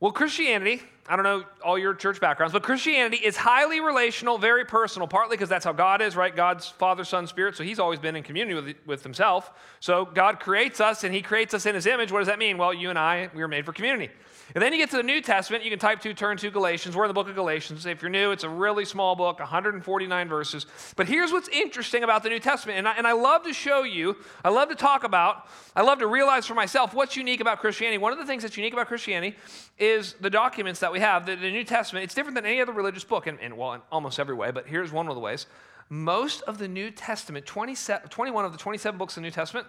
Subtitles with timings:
[0.00, 4.64] Well, Christianity, I don't know all your church backgrounds, but Christianity is highly relational, very
[4.64, 6.34] personal, partly because that's how God is, right?
[6.34, 7.56] God's Father, Son, Spirit.
[7.56, 9.50] So he's always been in community with, with himself.
[9.80, 12.12] So God creates us and he creates us in his image.
[12.12, 12.58] What does that mean?
[12.58, 14.10] Well, you and I, we were made for community.
[14.54, 16.96] And then you get to the New Testament, you can type to, turn to Galatians.
[16.96, 17.84] We're in the book of Galatians.
[17.84, 20.66] If you're new, it's a really small book, 149 verses.
[20.96, 22.78] But here's what's interesting about the New Testament.
[22.78, 25.98] And I, and I love to show you, I love to talk about, I love
[25.98, 27.98] to realize for myself what's unique about Christianity.
[27.98, 29.36] One of the things that's unique about Christianity
[29.78, 29.87] is
[30.20, 31.26] the documents that we have.
[31.26, 33.80] The, the New Testament, it's different than any other religious book, in, in, well, in
[33.90, 35.46] almost every way, but here's one of the ways.
[35.88, 39.66] Most of the New Testament, 27, 21 of the 27 books of the New Testament,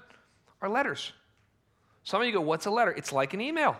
[0.61, 1.13] are letters.
[2.03, 2.91] Some of you go, What's a letter?
[2.91, 3.77] It's like an email.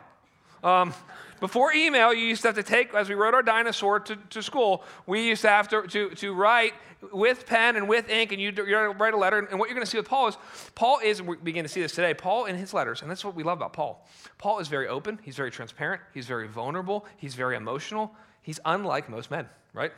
[0.64, 0.94] Um,
[1.40, 4.44] before email, you used to have to take, as we rode our dinosaur to, to
[4.44, 6.74] school, we used to have to, to, to write
[7.14, 9.40] with pen and with ink, and you write a letter.
[9.40, 10.38] And what you're going to see with Paul is,
[10.76, 13.24] Paul is, and we begin to see this today, Paul in his letters, and that's
[13.24, 14.06] what we love about Paul.
[14.38, 19.10] Paul is very open, he's very transparent, he's very vulnerable, he's very emotional, he's unlike
[19.10, 19.92] most men, right?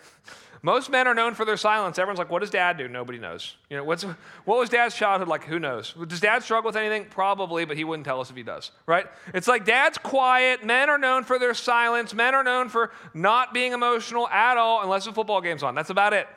[0.63, 1.98] Most men are known for their silence.
[1.98, 2.88] Everyone's like, what does dad do?
[2.88, 3.55] Nobody knows.
[3.70, 5.43] You know, what's, what was dad's childhood like?
[5.46, 5.96] Who knows?
[6.07, 7.05] Does dad struggle with anything?
[7.05, 9.07] Probably, but he wouldn't tell us if he does, right?
[9.34, 10.63] It's like dad's quiet.
[10.63, 12.13] Men are known for their silence.
[12.13, 15.74] Men are known for not being emotional at all unless the football game's on.
[15.74, 16.27] That's about it.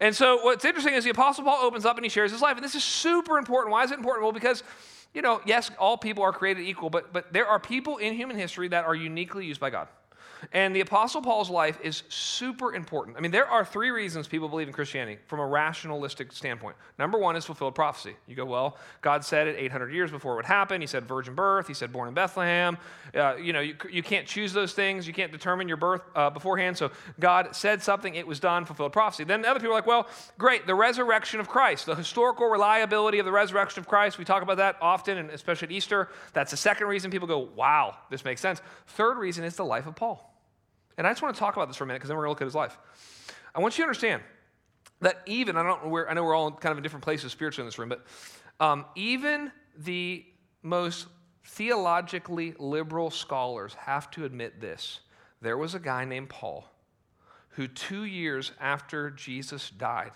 [0.00, 2.56] And so what's interesting is the Apostle Paul opens up and he shares his life.
[2.56, 3.72] And this is super important.
[3.72, 4.22] Why is it important?
[4.22, 4.62] Well, because
[5.14, 8.36] you know, yes, all people are created equal, but, but there are people in human
[8.36, 9.88] history that are uniquely used by God.
[10.52, 13.16] And the Apostle Paul's life is super important.
[13.16, 16.76] I mean, there are three reasons people believe in Christianity from a rationalistic standpoint.
[16.98, 18.14] Number one is fulfilled prophecy.
[18.26, 20.80] You go, well, God said it 800 years before it would happen.
[20.80, 21.68] He said virgin birth.
[21.68, 22.78] He said born in Bethlehem.
[23.14, 25.06] Uh, you know, you, you can't choose those things.
[25.06, 26.76] You can't determine your birth uh, beforehand.
[26.76, 29.24] So God said something, it was done, fulfilled prophecy.
[29.24, 33.26] Then other people are like, well, great, the resurrection of Christ, the historical reliability of
[33.26, 34.18] the resurrection of Christ.
[34.18, 36.08] We talk about that often, and especially at Easter.
[36.32, 38.60] That's the second reason people go, wow, this makes sense.
[38.88, 40.19] Third reason is the life of Paul.
[41.00, 42.36] And I just want to talk about this for a minute because then we're going
[42.36, 42.78] to look at his life.
[43.54, 44.20] I want you to understand
[45.00, 47.32] that even, I don't know where, I know we're all kind of in different places
[47.32, 48.04] spiritually in this room, but
[48.62, 50.26] um, even the
[50.62, 51.06] most
[51.42, 55.00] theologically liberal scholars have to admit this.
[55.40, 56.66] There was a guy named Paul
[57.52, 60.12] who, two years after Jesus died,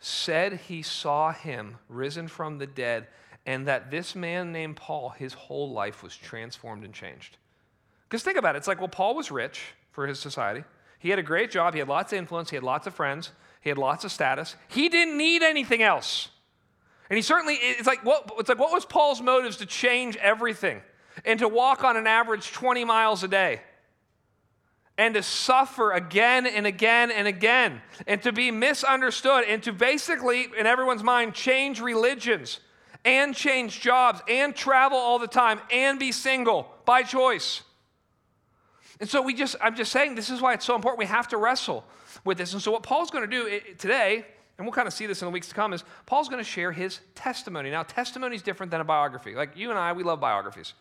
[0.00, 3.08] said he saw him risen from the dead,
[3.44, 7.36] and that this man named Paul, his whole life was transformed and changed.
[8.08, 8.58] Because think about it.
[8.58, 10.64] It's like, well, Paul was rich for his society.
[10.98, 11.74] He had a great job.
[11.74, 12.50] He had lots of influence.
[12.50, 13.32] He had lots of friends.
[13.60, 14.56] He had lots of status.
[14.68, 16.28] He didn't need anything else.
[17.10, 20.82] And he certainly, it's like, what, it's like, what was Paul's motives to change everything
[21.24, 23.60] and to walk on an average 20 miles a day?
[24.98, 30.48] and to suffer again and again and again, and to be misunderstood, and to basically,
[30.58, 32.60] in everyone's mind, change religions
[33.04, 37.62] and change jobs and travel all the time and be single by choice.
[39.00, 40.98] And so we just, I'm just saying, this is why it's so important.
[40.98, 41.84] We have to wrestle
[42.24, 42.52] with this.
[42.54, 44.24] And so what Paul's going to do today,
[44.56, 46.48] and we'll kind of see this in the weeks to come, is Paul's going to
[46.48, 47.70] share his testimony.
[47.70, 49.34] Now, testimony is different than a biography.
[49.34, 50.72] Like you and I, we love biographies,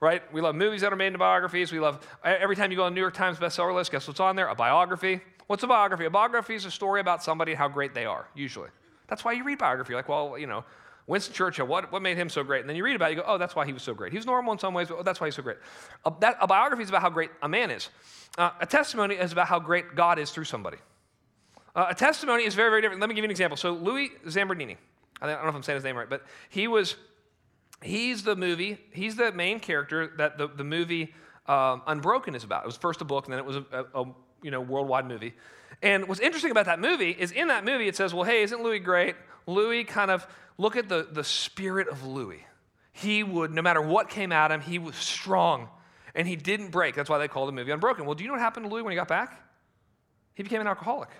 [0.00, 0.22] right?
[0.32, 1.72] We love movies that are made into biographies.
[1.72, 4.36] We love, every time you go on New York Times bestseller list, guess what's on
[4.36, 4.48] there?
[4.48, 5.22] A biography.
[5.46, 6.04] What's a biography?
[6.04, 8.68] A biography is a story about somebody, and how great they are, usually.
[9.08, 9.94] That's why you read biography.
[9.94, 10.64] Like, well, you know,
[11.06, 12.60] Winston Churchill, what, what made him so great?
[12.60, 14.10] And then you read about it, you go, oh, that's why he was so great.
[14.10, 15.58] He was normal in some ways, but oh, that's why he's so great.
[16.06, 17.90] A, that, a biography is about how great a man is.
[18.38, 20.78] Uh, a testimony is about how great God is through somebody.
[21.76, 23.00] Uh, a testimony is very, very different.
[23.00, 23.56] Let me give you an example.
[23.56, 24.76] So Louis Zamperini,
[25.20, 26.96] I don't know if I'm saying his name right, but he was,
[27.82, 31.12] he's the movie, he's the main character that the, the movie
[31.46, 32.62] um, Unbroken is about.
[32.62, 35.06] It was first a book, and then it was a, a, a you know, worldwide
[35.06, 35.34] movie.
[35.82, 38.62] And what's interesting about that movie is in that movie it says, well, hey, isn't
[38.62, 39.16] Louis great?
[39.46, 40.26] Louis kind of
[40.56, 42.44] look at the, the spirit of Louis.
[42.92, 45.68] He would, no matter what came at him, he was strong
[46.14, 46.94] and he didn't break.
[46.94, 48.06] That's why they called the movie Unbroken.
[48.06, 49.40] Well, do you know what happened to Louis when he got back?
[50.34, 51.10] He became an alcoholic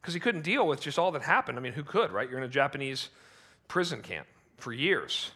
[0.00, 1.58] because he couldn't deal with just all that happened.
[1.58, 2.28] I mean, who could, right?
[2.28, 3.08] You're in a Japanese
[3.66, 5.32] prison camp for years.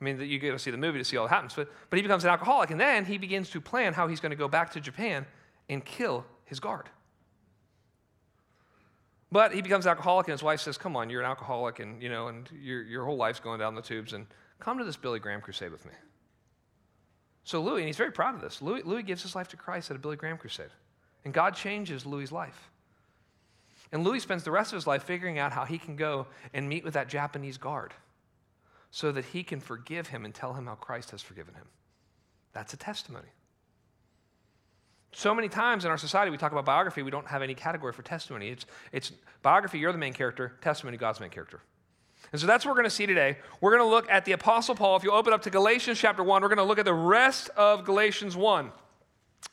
[0.00, 1.54] I mean, you get to see the movie to see all that happens.
[1.54, 4.30] But, but he becomes an alcoholic, and then he begins to plan how he's going
[4.30, 5.26] to go back to Japan
[5.68, 6.88] and kill his guard.
[9.32, 12.08] But he becomes alcoholic, and his wife says, "Come on, you're an alcoholic, and you
[12.08, 14.26] know, and your your whole life's going down the tubes, and
[14.60, 15.92] come to this Billy Graham crusade with me."
[17.42, 18.62] So Louis, and he's very proud of this.
[18.62, 20.70] Louis, Louis gives his life to Christ at a Billy Graham crusade,
[21.24, 22.70] and God changes Louis's life.
[23.92, 26.68] And Louis spends the rest of his life figuring out how he can go and
[26.68, 27.92] meet with that Japanese guard,
[28.90, 31.68] so that he can forgive him and tell him how Christ has forgiven him.
[32.52, 33.30] That's a testimony.
[35.14, 37.92] So many times in our society, we talk about biography, we don't have any category
[37.92, 38.48] for testimony.
[38.48, 39.12] It's, it's
[39.42, 41.60] biography, you're the main character, testimony, God's main character.
[42.32, 43.38] And so that's what we're going to see today.
[43.60, 44.96] We're going to look at the Apostle Paul.
[44.96, 47.48] If you open up to Galatians chapter 1, we're going to look at the rest
[47.50, 48.72] of Galatians 1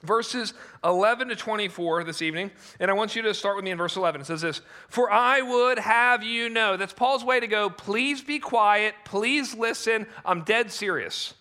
[0.03, 0.53] verses
[0.83, 2.49] 11 to 24 this evening.
[2.79, 4.21] And I want you to start with me in verse 11.
[4.21, 6.77] It says this For I would have you know.
[6.77, 7.69] That's Paul's way to go.
[7.69, 8.95] Please be quiet.
[9.05, 10.07] Please listen.
[10.25, 11.33] I'm dead serious.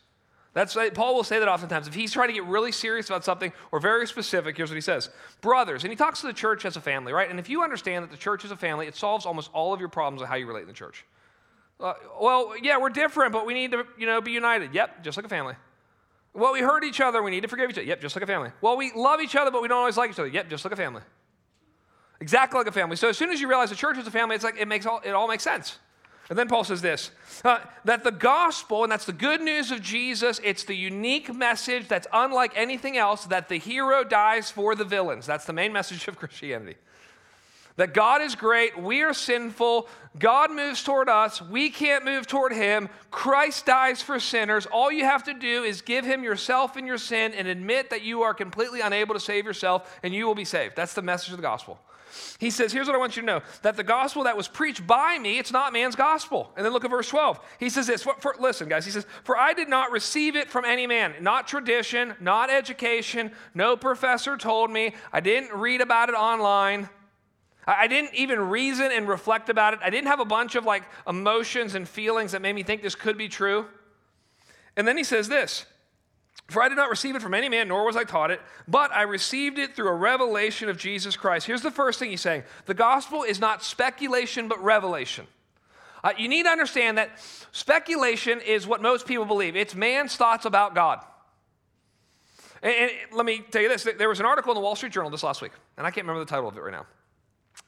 [0.52, 1.86] That's Paul will say that oftentimes.
[1.86, 4.80] If he's trying to get really serious about something or very specific, here's what he
[4.80, 5.10] says
[5.40, 7.30] Brothers, and he talks to the church as a family, right?
[7.30, 9.78] And if you understand that the church is a family, it solves almost all of
[9.78, 11.04] your problems of how you relate in the church.
[11.78, 14.74] Uh, well, yeah, we're different, but we need to, you know, be united.
[14.74, 15.54] Yep, just like a family.
[16.34, 17.86] Well, we hurt each other, we need to forgive each other.
[17.86, 18.50] Yep, just like a family.
[18.60, 20.28] Well, we love each other, but we don't always like each other.
[20.28, 21.02] Yep, just like a family.
[22.20, 22.96] Exactly like a family.
[22.96, 24.84] So as soon as you realize the church is a family, it's like it makes
[24.84, 25.78] all it all makes sense.
[26.30, 27.10] And then Paul says this
[27.44, 31.88] uh, that the gospel, and that's the good news of Jesus, it's the unique message
[31.88, 35.26] that's unlike anything else that the hero dies for the villains.
[35.26, 36.76] That's the main message of Christianity.
[37.76, 39.88] That God is great, we are sinful,
[40.18, 42.88] God moves toward us, we can't move toward Him.
[43.10, 44.66] Christ dies for sinners.
[44.66, 48.02] All you have to do is give Him yourself and your sin and admit that
[48.02, 50.76] you are completely unable to save yourself, and you will be saved.
[50.76, 51.80] That's the message of the gospel.
[52.38, 54.86] He says, Here's what I want you to know that the gospel that was preached
[54.86, 56.52] by me, it's not man's gospel.
[56.56, 57.40] And then look at verse 12.
[57.58, 60.48] He says this for, for, Listen, guys, he says, For I did not receive it
[60.48, 66.08] from any man, not tradition, not education, no professor told me, I didn't read about
[66.08, 66.88] it online.
[67.66, 69.80] I didn't even reason and reflect about it.
[69.82, 72.94] I didn't have a bunch of like emotions and feelings that made me think this
[72.94, 73.66] could be true.
[74.76, 75.66] And then he says this
[76.48, 78.92] for I did not receive it from any man, nor was I taught it, but
[78.92, 81.46] I received it through a revelation of Jesus Christ.
[81.46, 85.26] Here's the first thing he's saying the gospel is not speculation, but revelation.
[86.02, 87.10] Uh, you need to understand that
[87.52, 91.04] speculation is what most people believe, it's man's thoughts about God.
[92.62, 94.92] And, and let me tell you this there was an article in the Wall Street
[94.92, 96.86] Journal this last week, and I can't remember the title of it right now.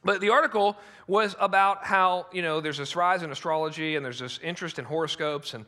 [0.03, 0.77] But the article
[1.07, 4.85] was about how, you know, there's this rise in astrology and there's this interest in
[4.85, 5.65] horoscopes and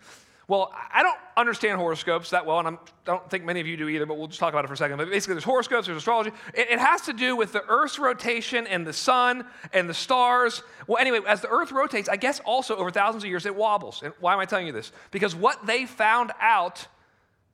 [0.47, 3.67] well, I don't understand horoscopes that well, and I'm, I do not think many of
[3.67, 4.97] you do either, but we'll just talk about it for a second.
[4.97, 6.31] But basically, there's horoscopes, there's astrology.
[6.53, 10.61] It, it, has to do with the Earth's rotation and the sun and the stars.
[10.85, 14.03] Well, anyway, as the Earth rotates, I guess also over thousands of years, it wobbles.
[14.03, 14.91] And why am I telling you this?
[15.09, 16.85] Because what they found out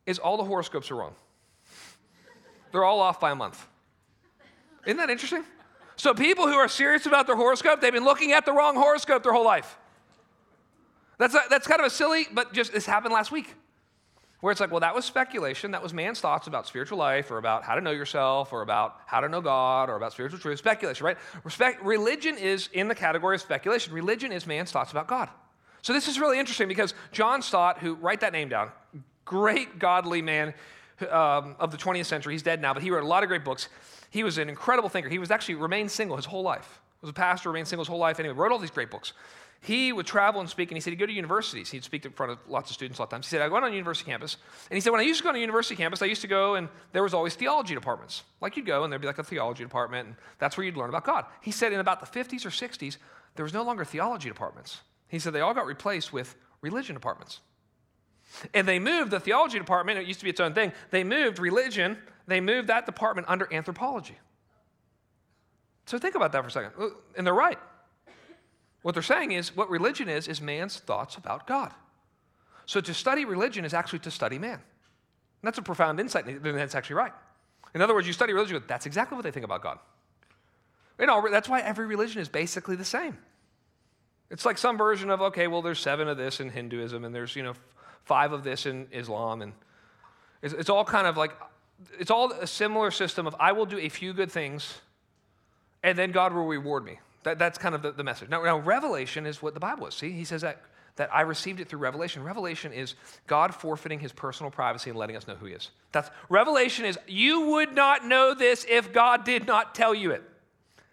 [0.06, 1.16] is all the horoscopes are wrong.
[2.74, 3.66] They're all off by a month.
[4.86, 5.46] Isn't that interesting?
[5.96, 9.24] So, people who are serious about their horoscope, they've been looking at the wrong horoscope
[9.24, 9.78] their whole life.
[11.22, 13.54] That's, a, that's kind of a silly, but just this happened last week.
[14.40, 15.70] Where it's like, well, that was speculation.
[15.70, 19.02] That was man's thoughts about spiritual life or about how to know yourself or about
[19.06, 20.58] how to know God or about spiritual truth.
[20.58, 21.18] Speculation, right?
[21.44, 23.94] Respect, religion is in the category of speculation.
[23.94, 25.30] Religion is man's thoughts about God.
[25.84, 28.72] So this is really interesting because John Stott, who, write that name down,
[29.24, 30.56] great godly man
[31.12, 33.46] um, of the 20th century, he's dead now, but he wrote a lot of great
[33.46, 33.70] books.
[34.10, 35.08] He was an incredible thinker.
[35.08, 36.82] He was actually remained single his whole life.
[37.02, 38.20] Was a pastor, remained single his whole life.
[38.20, 39.14] Anyway, wrote all these great books
[39.64, 41.70] he would travel and speak, and he said he'd go to universities.
[41.70, 43.28] He'd speak in front of lots of students a lot of times.
[43.28, 44.38] He said, I went on university campus.
[44.72, 46.28] And he said, when I used to go on a university campus, I used to
[46.28, 48.24] go, and there was always theology departments.
[48.42, 50.90] Like you'd go, and there'd be like a theology department, and that's where you'd learn
[50.90, 51.26] about God.
[51.42, 52.98] He said in about the 50s or 60s,
[53.36, 54.82] there was no longer theology departments.
[55.10, 57.42] He said they all got replaced with religion departments.
[58.56, 61.38] And they moved the theology department, it used to be its own thing, they moved
[61.38, 64.18] religion, they moved that department under anthropology.
[65.86, 66.72] So think about that for a second.
[66.80, 67.60] Uh, and they're right.
[68.82, 71.72] What they're saying is what religion is, is man's thoughts about God.
[72.66, 74.54] So to study religion is actually to study man.
[74.54, 74.62] And
[75.44, 77.14] that's a profound insight, and that's actually right.
[77.74, 79.80] In other words, you study religion, that's exactly what they think about God.
[81.00, 83.18] You know, that's why every religion is basically the same.
[84.30, 87.36] It's like some version of, okay, well, there's seven of this in Hinduism, and there's,
[87.36, 87.54] you know,
[88.06, 89.54] five of this in Islam, and
[90.42, 91.32] it's, it's all kind of like,
[92.00, 94.80] it's all a similar system of, I will do a few good things,
[95.84, 97.00] and then God will reward me.
[97.24, 98.30] That, that's kind of the, the message.
[98.30, 99.94] Now, now, revelation is what the Bible is.
[99.94, 100.62] See, he says that,
[100.96, 102.24] that I received it through revelation.
[102.24, 102.96] Revelation is
[103.28, 105.70] God forfeiting his personal privacy and letting us know who he is.
[105.92, 110.24] That's, revelation is you would not know this if God did not tell you it.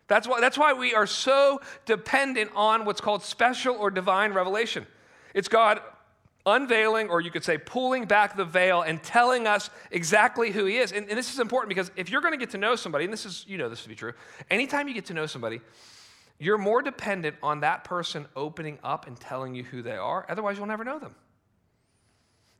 [0.06, 4.86] That's why, that's why we are so dependent on what's called special or divine revelation.
[5.34, 5.80] It's God
[6.46, 10.78] unveiling, or you could say pulling back the veil and telling us exactly who he
[10.78, 10.92] is.
[10.92, 13.12] And, and this is important because if you're going to get to know somebody, and
[13.12, 14.12] this is, you know this to be true,
[14.50, 15.60] anytime you get to know somebody,
[16.38, 20.24] you're more dependent on that person opening up and telling you who they are.
[20.28, 21.14] Otherwise, you'll never know them.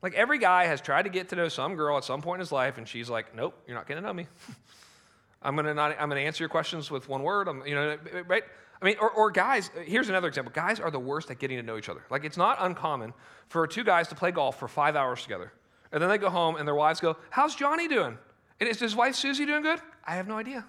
[0.01, 2.41] Like every guy has tried to get to know some girl at some point in
[2.41, 4.27] his life, and she's like, "Nope, you're not going to know me.
[5.41, 5.95] I'm to not.
[5.99, 7.47] I'm to answer your questions with one word.
[7.47, 8.43] I'm, you know, right?
[8.81, 9.71] I mean, or, or guys.
[9.85, 10.53] Here's another example.
[10.53, 12.03] Guys are the worst at getting to know each other.
[12.09, 13.13] Like it's not uncommon
[13.47, 15.51] for two guys to play golf for five hours together,
[15.91, 18.17] and then they go home, and their wives go, "How's Johnny doing?
[18.59, 19.79] And is his wife Susie doing good?
[20.05, 20.65] I have no idea."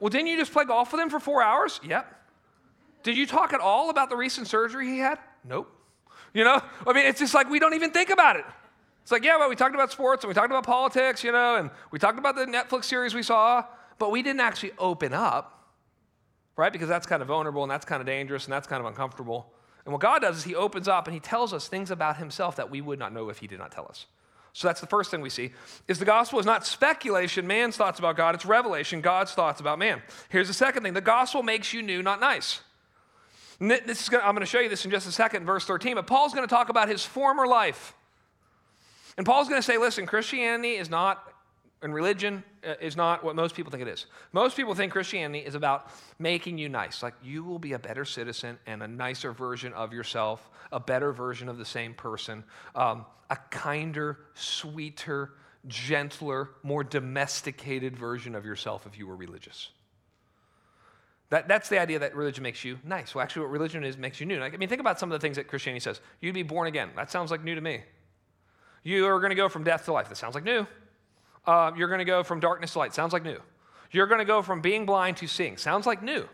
[0.00, 1.80] Well, didn't you just play golf with him for four hours?
[1.84, 2.14] Yep.
[3.02, 5.18] Did you talk at all about the recent surgery he had?
[5.44, 5.72] Nope.
[6.34, 8.44] You know, I mean, it's just like we don't even think about it.
[9.02, 11.56] It's like, yeah, well, we talked about sports and we talked about politics, you know,
[11.56, 13.64] and we talked about the Netflix series we saw,
[13.98, 15.70] but we didn't actually open up,
[16.56, 16.70] right?
[16.70, 19.50] Because that's kind of vulnerable and that's kind of dangerous and that's kind of uncomfortable.
[19.86, 22.56] And what God does is He opens up and He tells us things about Himself
[22.56, 24.04] that we would not know if He did not tell us.
[24.52, 25.52] So that's the first thing we see
[25.86, 29.78] is the gospel is not speculation, man's thoughts about God, it's revelation, God's thoughts about
[29.78, 30.02] man.
[30.30, 30.94] Here's the second thing.
[30.94, 32.60] The gospel makes you new, not nice.
[33.60, 33.78] Gonna,
[34.24, 35.96] I'm going to show you this in just a second, verse 13.
[35.96, 37.94] But Paul's going to talk about his former life.
[39.16, 41.22] And Paul's going to say, listen, Christianity is not,
[41.82, 44.06] and religion uh, is not what most people think it is.
[44.32, 47.02] Most people think Christianity is about making you nice.
[47.02, 51.12] Like you will be a better citizen and a nicer version of yourself, a better
[51.12, 52.42] version of the same person,
[52.74, 55.32] um, a kinder, sweeter,
[55.66, 59.70] gentler, more domesticated version of yourself if you were religious.
[61.30, 63.14] That, that's the idea that religion makes you nice.
[63.14, 64.40] Well, actually, what religion is makes you new.
[64.40, 66.00] I mean, think about some of the things that Christianity says.
[66.20, 66.90] You'd be born again.
[66.96, 67.82] That sounds like new to me.
[68.82, 70.08] You are going to go from death to life.
[70.08, 70.66] That sounds like new.
[71.48, 72.92] Uh, you're going to go from darkness to light.
[72.92, 73.40] Sounds like new.
[73.90, 75.56] You're going to go from being blind to seeing.
[75.56, 76.28] Sounds like new.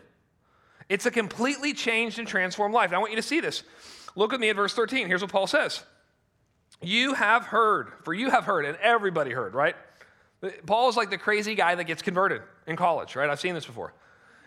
[0.89, 2.87] It's a completely changed and transformed life.
[2.87, 3.63] And I want you to see this.
[4.17, 5.07] Look at me at verse 13.
[5.07, 5.85] Here's what Paul says
[6.81, 9.77] You have heard, for you have heard, and everybody heard, right?
[10.65, 13.29] Paul is like the crazy guy that gets converted in college, right?
[13.29, 13.93] I've seen this before.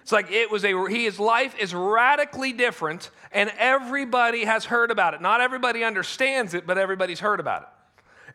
[0.03, 4.91] It's like it was a, he, his life is radically different, and everybody has heard
[4.91, 5.23] about it.
[5.23, 7.69] Not everybody understands it, but everybody's heard about it.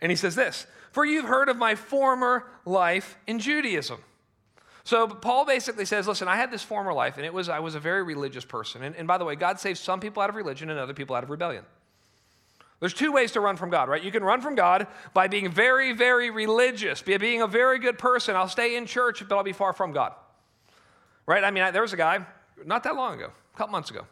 [0.02, 4.00] And he says this For you've heard of my former life in Judaism.
[4.84, 7.74] So Paul basically says, listen, I had this former life, and it was I was
[7.74, 8.84] a very religious person.
[8.84, 11.16] And, and by the way, God saves some people out of religion and other people
[11.16, 11.66] out of rebellion.
[12.80, 14.04] There's two ways to run from God, right?
[14.04, 14.86] You can run from God
[15.16, 18.36] by being very, very religious, by being a very good person.
[18.36, 20.14] I'll stay in church, but I'll be far from God.
[21.26, 21.44] Right?
[21.44, 22.24] I mean, I, there was a guy
[22.64, 24.06] not that long ago, a couple months ago.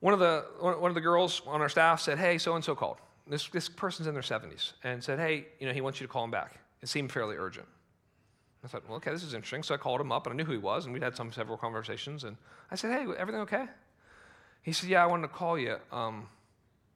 [0.00, 2.74] One of the, one of the girls on our staff said, Hey, so and so
[2.74, 2.98] called.
[3.26, 6.12] This, this person's in their 70s and said, Hey, you know, he wants you to
[6.12, 6.60] call him back.
[6.82, 7.66] It seemed fairly urgent.
[8.64, 9.62] I thought, well, okay, this is interesting.
[9.62, 11.30] So I called him up and I knew who he was, and we'd had some
[11.32, 12.24] several conversations.
[12.24, 12.36] And
[12.70, 13.66] I said, Hey, everything okay?
[14.62, 15.76] He said, Yeah, I wanted to call you.
[15.92, 16.28] Um,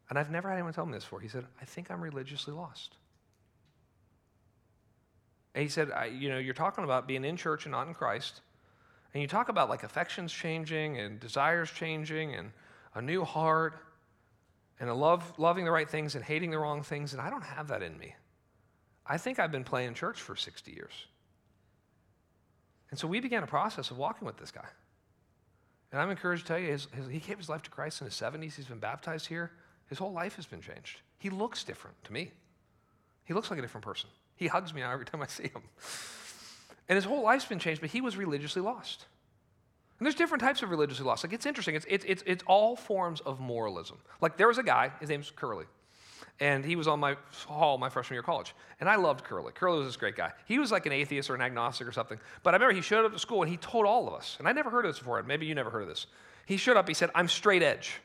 [0.08, 1.20] and I've never had anyone tell me this before.
[1.20, 2.96] He said, I think I'm religiously lost.
[5.54, 8.40] And he said, You know, you're talking about being in church and not in Christ.
[9.14, 12.50] And you talk about like affections changing and desires changing and
[12.94, 13.78] a new heart
[14.80, 17.12] and love, loving the right things and hating the wrong things.
[17.12, 18.14] And I don't have that in me.
[19.06, 20.92] I think I've been playing church for 60 years.
[22.90, 24.66] And so we began a process of walking with this guy.
[25.92, 28.06] And I'm encouraged to tell you, his, his, he gave his life to Christ in
[28.06, 28.54] his 70s.
[28.54, 29.50] He's been baptized here.
[29.88, 31.00] His whole life has been changed.
[31.18, 32.30] He looks different to me.
[33.25, 34.08] He looks like a different person.
[34.37, 35.62] He hugs me now every time I see him.
[36.88, 39.06] And his whole life's been changed, but he was religiously lost.
[40.00, 41.25] And there's different types of religiously lost.
[41.25, 41.75] Like, it's interesting.
[41.75, 43.99] It's, it's, it's, it's all forms of moralism.
[44.23, 45.66] Like, there was a guy, his name's Curly,
[46.40, 48.54] and he was on my hall my freshman year of college.
[48.80, 49.52] And I loved Curly.
[49.52, 50.33] Curly was this great guy.
[50.47, 52.19] He was like an atheist or an agnostic or something.
[52.42, 54.49] But I remember he showed up to school and he told all of us, and
[54.49, 56.07] I never heard of this before, and maybe you never heard of this.
[56.47, 58.00] He showed up, he said, I'm straight edge.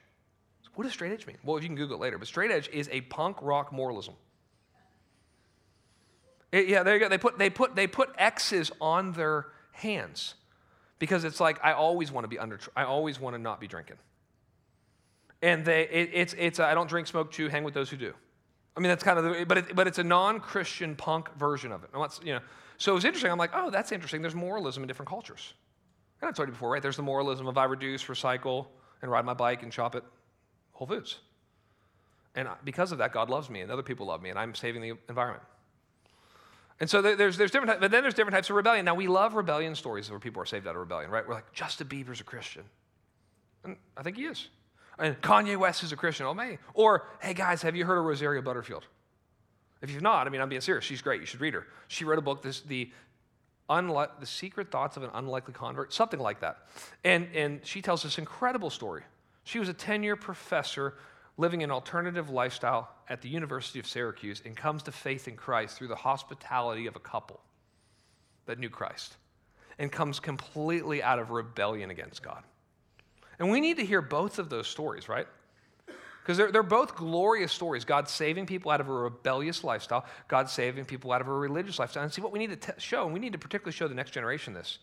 [0.74, 1.38] What does straight edge mean?
[1.46, 4.16] Well, you can Google it later, but straight edge is a punk rock moralism.
[6.52, 7.08] It, yeah, there you go.
[7.08, 10.36] They put, they, put, they put X's on their hands
[11.00, 13.68] because it's like, I always want to be under, I always want to not be
[13.68, 13.98] drinking.
[15.42, 18.14] And they, it, it's, it's I don't drink, smoke, chew, hang with those who do.
[18.76, 21.84] I mean, that's kind of, the, but, it, but it's a non-Christian punk version of
[21.84, 21.90] it.
[22.24, 22.40] you know,
[22.78, 23.32] so it was interesting.
[23.32, 24.22] I'm like, oh, that's interesting.
[24.22, 25.54] There's moralism in different cultures.
[26.22, 26.82] And I told you before, right?
[26.82, 28.68] There's the moralism of I reduce, recycle,
[29.02, 30.04] and ride my bike and shop at
[30.72, 31.20] Whole Foods.
[32.36, 34.82] And because of that, God loves me and other people love me, and I'm saving
[34.82, 35.44] the environment.
[36.80, 38.84] And so there's, there's different, but then there's different types of rebellion.
[38.84, 41.26] Now we love rebellion stories where people are saved out of rebellion, right?
[41.26, 42.64] We're like, Justin Bieber's a Christian,
[43.64, 44.50] and I think he is.
[45.00, 46.26] And Kanye West is a Christian.
[46.26, 46.58] Oh man.
[46.74, 48.86] Or hey guys, have you heard of Rosaria Butterfield?
[49.82, 50.84] If you've not, I mean, I'm being serious.
[50.84, 51.20] She's great.
[51.20, 51.68] You should read her.
[51.88, 52.92] She wrote a book, this, the
[53.70, 56.68] Unli- the secret thoughts of an unlikely convert, something like that.
[57.04, 59.04] And, and she tells this incredible story.
[59.44, 60.96] She was a 10 year professor
[61.38, 65.78] living an alternative lifestyle at the University of Syracuse and comes to faith in Christ
[65.78, 67.40] through the hospitality of a couple
[68.46, 69.18] that knew Christ
[69.78, 72.44] and comes completely out of rebellion against God.
[73.40, 75.28] And we need to hear both of those stories, right?
[76.22, 77.84] Because they're, they're both glorious stories.
[77.84, 81.78] God saving people out of a rebellious lifestyle, God saving people out of a religious
[81.78, 82.04] lifestyle.
[82.04, 83.94] And see what we need to t- show, and we need to particularly show the
[83.94, 84.80] next generation this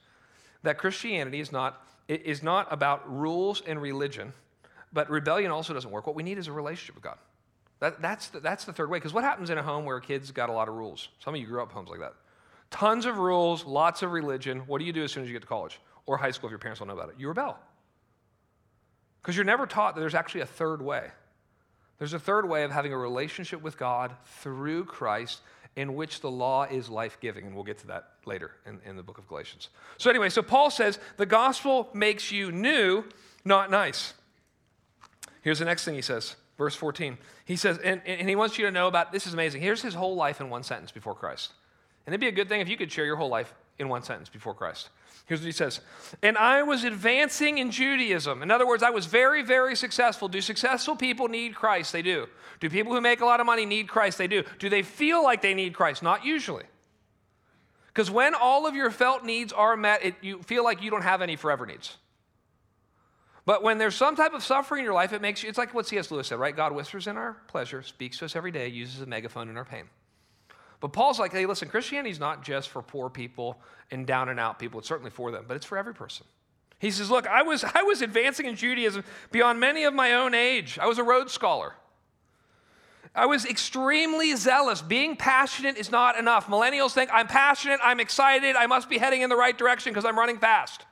[0.62, 4.32] that Christianity is not, is not about rules and religion
[4.92, 6.06] but rebellion also doesn't work.
[6.06, 7.18] What we need is a relationship with God.
[7.80, 8.98] That, that's, the, that's the third way.
[8.98, 11.08] Because what happens in a home where a kids got a lot of rules?
[11.18, 12.14] Some of you grew up homes like that.
[12.70, 14.60] Tons of rules, lots of religion.
[14.66, 16.52] What do you do as soon as you get to college or high school if
[16.52, 17.16] your parents don't know about it?
[17.18, 17.58] You rebel.
[19.20, 21.08] Because you're never taught that there's actually a third way.
[21.98, 25.40] There's a third way of having a relationship with God through Christ
[25.76, 27.46] in which the law is life giving.
[27.46, 29.68] And we'll get to that later in, in the book of Galatians.
[29.98, 33.04] So, anyway, so Paul says the gospel makes you new,
[33.44, 34.14] not nice.
[35.42, 37.18] Here's the next thing he says, verse 14.
[37.44, 39.60] He says, and, and he wants you to know about this is amazing.
[39.60, 41.52] Here's his whole life in one sentence before Christ.
[42.06, 44.02] And it'd be a good thing if you could share your whole life in one
[44.02, 44.88] sentence before Christ.
[45.26, 45.80] Here's what he says
[46.22, 48.42] And I was advancing in Judaism.
[48.42, 50.28] In other words, I was very, very successful.
[50.28, 51.92] Do successful people need Christ?
[51.92, 52.26] They do.
[52.60, 54.18] Do people who make a lot of money need Christ?
[54.18, 54.44] They do.
[54.58, 56.02] Do they feel like they need Christ?
[56.02, 56.64] Not usually.
[57.88, 61.02] Because when all of your felt needs are met, it, you feel like you don't
[61.02, 61.96] have any forever needs.
[63.44, 65.74] But when there's some type of suffering in your life, it makes you, it's like
[65.74, 66.10] what C.S.
[66.10, 66.54] Lewis said, right?
[66.54, 69.64] God whispers in our pleasure, speaks to us every day, uses a megaphone in our
[69.64, 69.84] pain.
[70.80, 73.58] But Paul's like, hey, listen, Christianity's not just for poor people
[73.90, 74.80] and down and out people.
[74.80, 76.26] It's certainly for them, but it's for every person.
[76.78, 80.34] He says, look, I was, I was advancing in Judaism beyond many of my own
[80.34, 80.78] age.
[80.80, 81.74] I was a Rhodes Scholar.
[83.14, 84.80] I was extremely zealous.
[84.80, 86.46] Being passionate is not enough.
[86.46, 90.04] Millennials think I'm passionate, I'm excited, I must be heading in the right direction because
[90.04, 90.86] I'm running fast.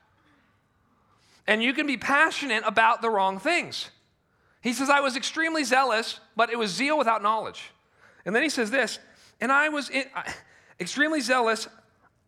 [1.47, 3.91] And you can be passionate about the wrong things.
[4.61, 7.71] He says, I was extremely zealous, but it was zeal without knowledge.
[8.25, 8.99] And then he says this
[9.41, 10.05] and I was in,
[10.79, 11.69] extremely zealous,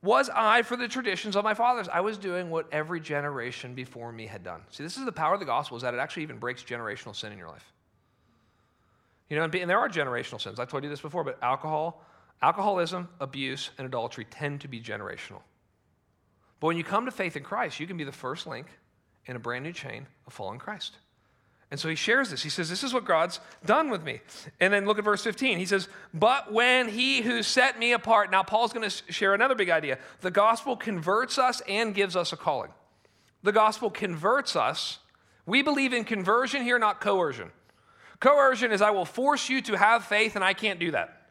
[0.03, 1.89] was I for the traditions of my fathers.
[1.89, 4.63] I was doing what every generation before me had done.
[4.71, 7.15] See, this is the power of the gospel, is that it actually even breaks generational
[7.15, 7.73] sin in your life.
[9.29, 10.59] You know, and, and there are generational sins.
[10.59, 12.05] I've told you this before, but alcohol,
[12.41, 15.41] alcoholism, abuse, and adultery tend to be generational.
[16.61, 18.67] But when you come to faith in Christ, you can be the first link
[19.27, 20.97] in a brand new chain of fallen Christ.
[21.71, 22.43] And so he shares this.
[22.43, 24.21] He says, This is what God's done with me.
[24.61, 25.59] And then look at verse 15.
[25.59, 29.55] He says, But when he who set me apart, now Paul's going to share another
[29.55, 29.99] big idea.
[30.21, 32.73] The gospel converts us and gives us a calling.
[33.43, 34.99] The gospel converts us.
[35.47, 37.51] We believe in conversion here, not coercion.
[38.21, 41.23] Coercion is I will force you to have faith, and I can't do that.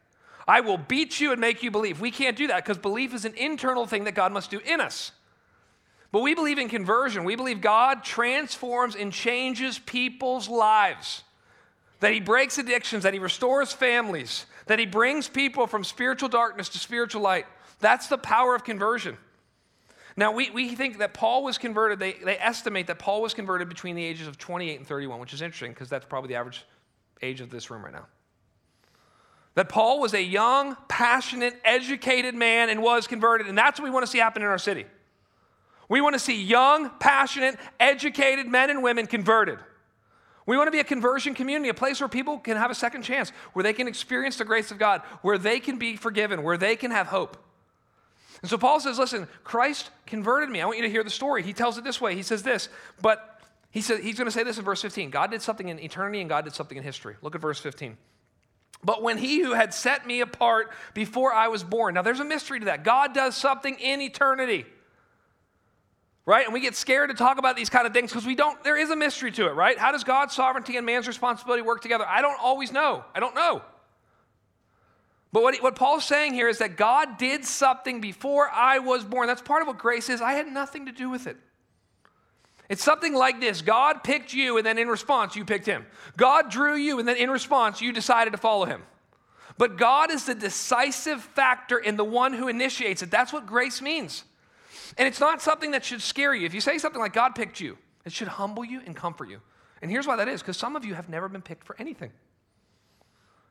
[0.46, 2.00] I will beat you and make you believe.
[2.00, 4.80] We can't do that because belief is an internal thing that God must do in
[4.80, 5.12] us.
[6.12, 7.24] But we believe in conversion.
[7.24, 11.24] We believe God transforms and changes people's lives.
[12.00, 16.68] That He breaks addictions, that He restores families, that He brings people from spiritual darkness
[16.70, 17.46] to spiritual light.
[17.80, 19.16] That's the power of conversion.
[20.14, 23.70] Now, we, we think that Paul was converted, they, they estimate that Paul was converted
[23.70, 26.66] between the ages of 28 and 31, which is interesting because that's probably the average
[27.22, 28.06] age of this room right now.
[29.54, 33.90] That Paul was a young, passionate, educated man and was converted, and that's what we
[33.90, 34.84] want to see happen in our city.
[35.92, 39.58] We want to see young, passionate, educated men and women converted.
[40.46, 43.02] We want to be a conversion community, a place where people can have a second
[43.02, 46.56] chance, where they can experience the grace of God, where they can be forgiven, where
[46.56, 47.36] they can have hope.
[48.40, 50.62] And so Paul says, Listen, Christ converted me.
[50.62, 51.42] I want you to hear the story.
[51.42, 52.14] He tells it this way.
[52.14, 52.70] He says this,
[53.02, 53.38] but
[53.70, 56.20] he said, he's going to say this in verse 15 God did something in eternity
[56.20, 57.16] and God did something in history.
[57.20, 57.98] Look at verse 15.
[58.82, 62.24] But when he who had set me apart before I was born, now there's a
[62.24, 62.82] mystery to that.
[62.82, 64.64] God does something in eternity
[66.24, 66.44] right?
[66.44, 68.76] And we get scared to talk about these kind of things because we don't, there
[68.76, 69.76] is a mystery to it, right?
[69.76, 72.06] How does God's sovereignty and man's responsibility work together?
[72.06, 73.04] I don't always know.
[73.14, 73.62] I don't know.
[75.32, 79.26] But what, what Paul's saying here is that God did something before I was born.
[79.26, 80.20] That's part of what grace is.
[80.20, 81.36] I had nothing to do with it.
[82.68, 85.86] It's something like this God picked you, and then in response, you picked him.
[86.16, 88.82] God drew you, and then in response, you decided to follow him.
[89.58, 93.10] But God is the decisive factor in the one who initiates it.
[93.10, 94.24] That's what grace means.
[94.98, 96.46] And it's not something that should scare you.
[96.46, 99.40] If you say something like, God picked you, it should humble you and comfort you.
[99.80, 102.10] And here's why that is because some of you have never been picked for anything.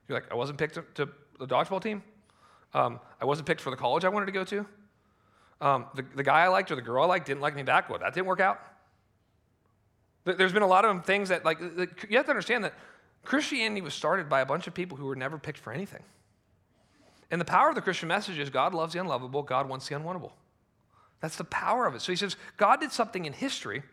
[0.08, 2.04] You're like, I wasn't picked to, to the dodgeball team.
[2.74, 4.66] Um, I wasn't picked for the college I wanted to go to.
[5.60, 7.90] Um, the, the guy I liked or the girl I liked didn't like me back.
[7.90, 8.60] Well, that didn't work out.
[10.24, 12.74] There's been a lot of things that, like, you have to understand that
[13.24, 16.04] Christianity was started by a bunch of people who were never picked for anything.
[17.32, 19.96] And the power of the Christian message is God loves the unlovable, God wants the
[19.96, 20.32] unwantable.
[21.22, 22.02] That's the power of it.
[22.02, 23.84] So he says, God did something in history,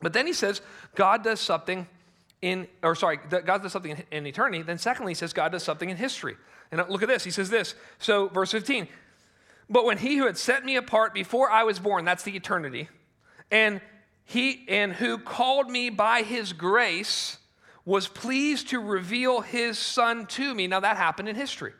[0.00, 0.60] but then he says,
[0.94, 1.86] God does something
[2.40, 4.62] in, or sorry, God does something in, eternity.
[4.62, 6.36] Then secondly, he says, God does something in history.
[6.70, 7.24] And look at this.
[7.24, 7.74] He says this.
[7.98, 8.88] So, verse 15,
[9.70, 12.88] but when he who had set me apart before I was born, that's the eternity,
[13.50, 13.80] and
[14.24, 17.38] he and who called me by his grace
[17.84, 20.66] was pleased to reveal his son to me.
[20.66, 21.72] Now that happened in history.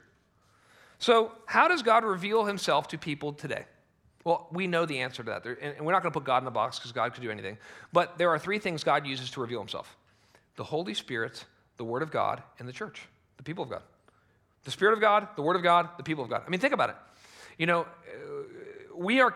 [0.99, 3.65] So, how does God reveal himself to people today?
[4.25, 5.47] Well, we know the answer to that.
[5.47, 7.59] And we're not going to put God in the box because God could do anything.
[7.93, 9.97] But there are three things God uses to reveal himself
[10.57, 11.45] the Holy Spirit,
[11.77, 13.03] the Word of God, and the church,
[13.37, 13.83] the people of God.
[14.65, 16.43] The Spirit of God, the Word of God, the people of God.
[16.47, 16.97] I mean, think about it.
[17.59, 17.87] You know, uh,
[18.97, 19.33] we, are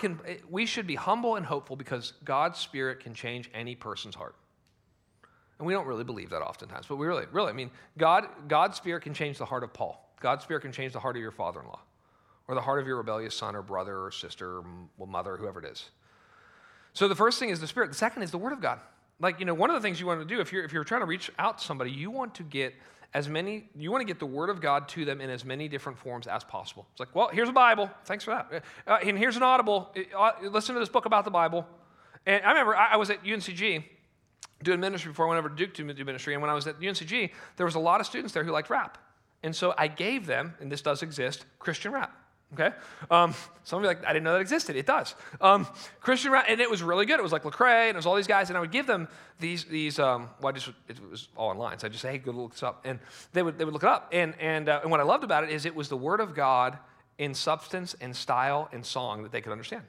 [0.51, 4.35] we should be humble and hopeful because God's Spirit can change any person's heart.
[5.59, 8.77] And we don't really believe that oftentimes, but we really, really, I mean, God, God's
[8.77, 10.13] Spirit can change the heart of Paul.
[10.21, 11.79] God's Spirit can change the heart of your father in law,
[12.53, 14.59] or the heart of your rebellious son or brother or sister
[14.99, 15.89] or mother, whoever it is.
[16.93, 17.89] So the first thing is the Spirit.
[17.89, 18.79] The second is the Word of God.
[19.21, 20.85] Like, you know, one of the things you want to do if you're, if you're
[20.85, 22.75] trying to reach out to somebody, you want to get
[23.15, 25.67] as many, you want to get the Word of God to them in as many
[25.67, 26.87] different forms as possible.
[26.93, 27.91] It's like, well, here's a Bible.
[28.05, 28.65] Thanks for that.
[28.87, 29.95] Uh, and here's an Audible.
[30.17, 31.67] Uh, listen to this book about the Bible.
[32.27, 33.83] And I remember I, I was at UNCG
[34.63, 36.35] doing ministry before I went over to Duke to do ministry.
[36.35, 38.69] And when I was at UNCG, there was a lot of students there who liked
[38.69, 38.99] rap.
[39.43, 42.17] And so I gave them, and this does exist, Christian rap.
[42.55, 42.71] Okay?
[43.11, 43.35] Um,
[43.65, 44.77] some of you like, I didn't know that existed.
[44.77, 45.15] It does.
[45.41, 45.67] Um,
[46.01, 47.19] Christian and it was really good.
[47.19, 49.09] It was like Lecrae, and it was all these guys, and I would give them
[49.41, 51.79] these, these um, well, I just, it was all online.
[51.79, 52.83] So I just say, hey, go look this up.
[52.85, 52.99] And
[53.33, 54.09] they would, they would look it up.
[54.13, 56.35] And, and, uh, and what I loved about it is it was the Word of
[56.35, 56.79] God
[57.19, 59.85] in substance and style and song that they could understand.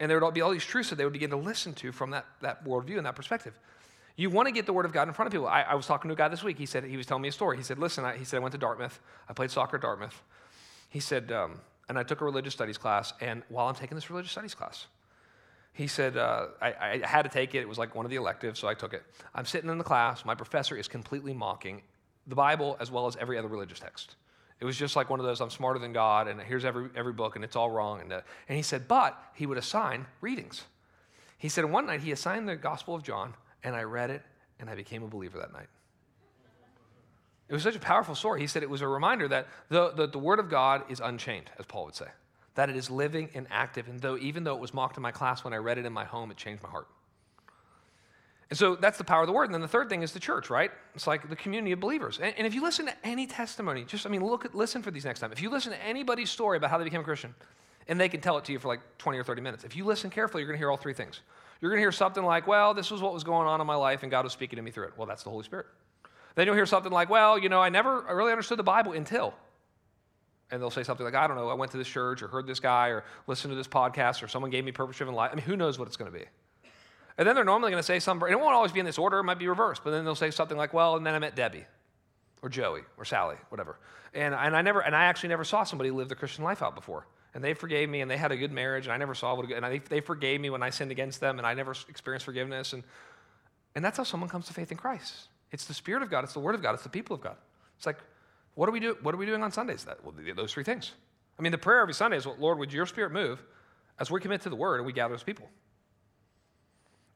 [0.00, 2.10] And there would be all these truths that they would begin to listen to from
[2.10, 3.58] that, that worldview and that perspective.
[4.16, 5.46] You want to get the word of God in front of people.
[5.46, 6.58] I, I, was talking to a guy this week.
[6.58, 7.56] He said, he was telling me a story.
[7.56, 8.98] He said, listen, I, he said, I went to Dartmouth.
[9.28, 10.22] I played soccer at Dartmouth.
[10.88, 13.12] He said, um, and I took a religious studies class.
[13.20, 14.86] And while I'm taking this religious studies class,
[15.72, 17.60] he said, uh, I, I, had to take it.
[17.60, 19.02] It was like one of the electives, so I took it.
[19.34, 20.24] I'm sitting in the class.
[20.24, 21.82] My professor is completely mocking
[22.26, 24.16] the Bible as well as every other religious text.
[24.60, 27.12] It was just like one of those, I'm smarter than God, and here's every, every
[27.12, 28.00] book, and it's all wrong.
[28.00, 30.64] And, uh, and he said, but he would assign readings.
[31.38, 34.22] He said, one night he assigned the Gospel of John, and I read it,
[34.58, 35.68] and I became a believer that night.
[37.48, 38.40] It was such a powerful story.
[38.40, 41.50] He said it was a reminder that the, the, the Word of God is unchained,
[41.58, 42.08] as Paul would say,
[42.54, 43.88] that it is living and active.
[43.88, 45.92] And though, even though it was mocked in my class, when I read it in
[45.92, 46.88] my home, it changed my heart.
[48.50, 49.44] And so that's the power of the Word.
[49.44, 50.70] And then the third thing is the church, right?
[50.94, 52.18] It's like the community of believers.
[52.22, 54.90] And, and if you listen to any testimony, just, I mean, look at, listen for
[54.90, 55.32] these next time.
[55.32, 57.34] If you listen to anybody's story about how they became a Christian,
[57.88, 59.84] and they can tell it to you for like 20 or 30 minutes, if you
[59.84, 61.20] listen carefully, you're going to hear all three things.
[61.60, 63.74] You're going to hear something like, well, this was what was going on in my
[63.74, 64.92] life and God was speaking to me through it.
[64.96, 65.66] Well, that's the Holy Spirit.
[66.38, 69.34] Then you'll hear something like, well, you know, I never really understood the Bible until.
[70.52, 72.46] And they'll say something like, I don't know, I went to this church or heard
[72.46, 75.30] this guy or listened to this podcast or someone gave me purpose driven life.
[75.32, 76.26] I mean, who knows what it's going to be?
[77.18, 78.98] And then they're normally going to say something, and it won't always be in this
[78.98, 81.18] order, it might be reversed, but then they'll say something like, well, and then I
[81.18, 81.64] met Debbie
[82.40, 83.76] or Joey or Sally, whatever.
[84.14, 86.76] And, and I never, and I actually never saw somebody live the Christian life out
[86.76, 89.34] before and they forgave me and they had a good marriage and i never saw
[89.34, 91.52] what a good and I, they forgave me when i sinned against them and i
[91.52, 92.82] never experienced forgiveness and,
[93.74, 96.32] and that's how someone comes to faith in christ it's the spirit of god it's
[96.32, 97.36] the word of god it's the people of god
[97.76, 97.98] it's like
[98.54, 100.92] what are we, do, what are we doing on sundays that well, those three things
[101.38, 103.42] i mean the prayer every sunday is well, lord would your spirit move
[103.98, 105.48] as we commit to the word and we gather as people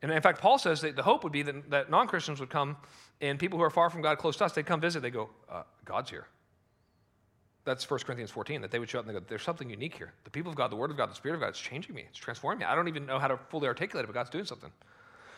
[0.03, 2.77] and in fact paul says that the hope would be that, that non-christians would come
[3.21, 5.29] and people who are far from god close to us they'd come visit they go
[5.51, 6.27] uh, god's here
[7.64, 9.97] that's 1 Corinthians 14, that they would show up and they go, there's something unique
[9.97, 10.12] here.
[10.25, 12.05] The people of God, the Word of God, the Spirit of God, it's changing me.
[12.09, 12.64] It's transforming me.
[12.64, 14.71] I don't even know how to fully articulate it, but God's doing something.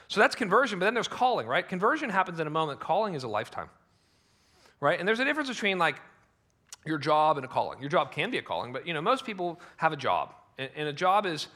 [0.09, 1.67] So that's conversion, but then there's calling, right?
[1.67, 2.81] Conversion happens in a moment.
[2.81, 3.71] Calling is a lifetime,
[4.81, 4.99] right?
[4.99, 5.97] And there's a difference between like
[6.85, 7.81] your job and a calling.
[7.81, 10.35] Your job can be a calling, but you know, most people have a job.
[10.59, 11.47] And, and a job is,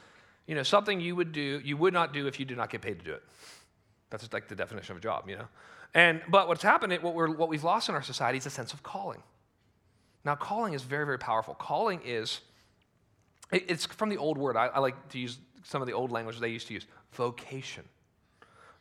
[0.46, 2.80] you know, something you would do, you would not do if you did not get
[2.80, 3.22] paid to do it.
[4.10, 5.48] That's like the definition of a job, you know?
[5.94, 8.72] And, but what's happened, what, we're, what we've lost in our society is a sense
[8.72, 9.22] of calling.
[10.24, 11.54] Now, calling is very, very powerful.
[11.54, 12.40] Calling is,
[13.50, 14.56] it's from the old word.
[14.56, 17.84] I, I like to use some of the old language they used to use vocation.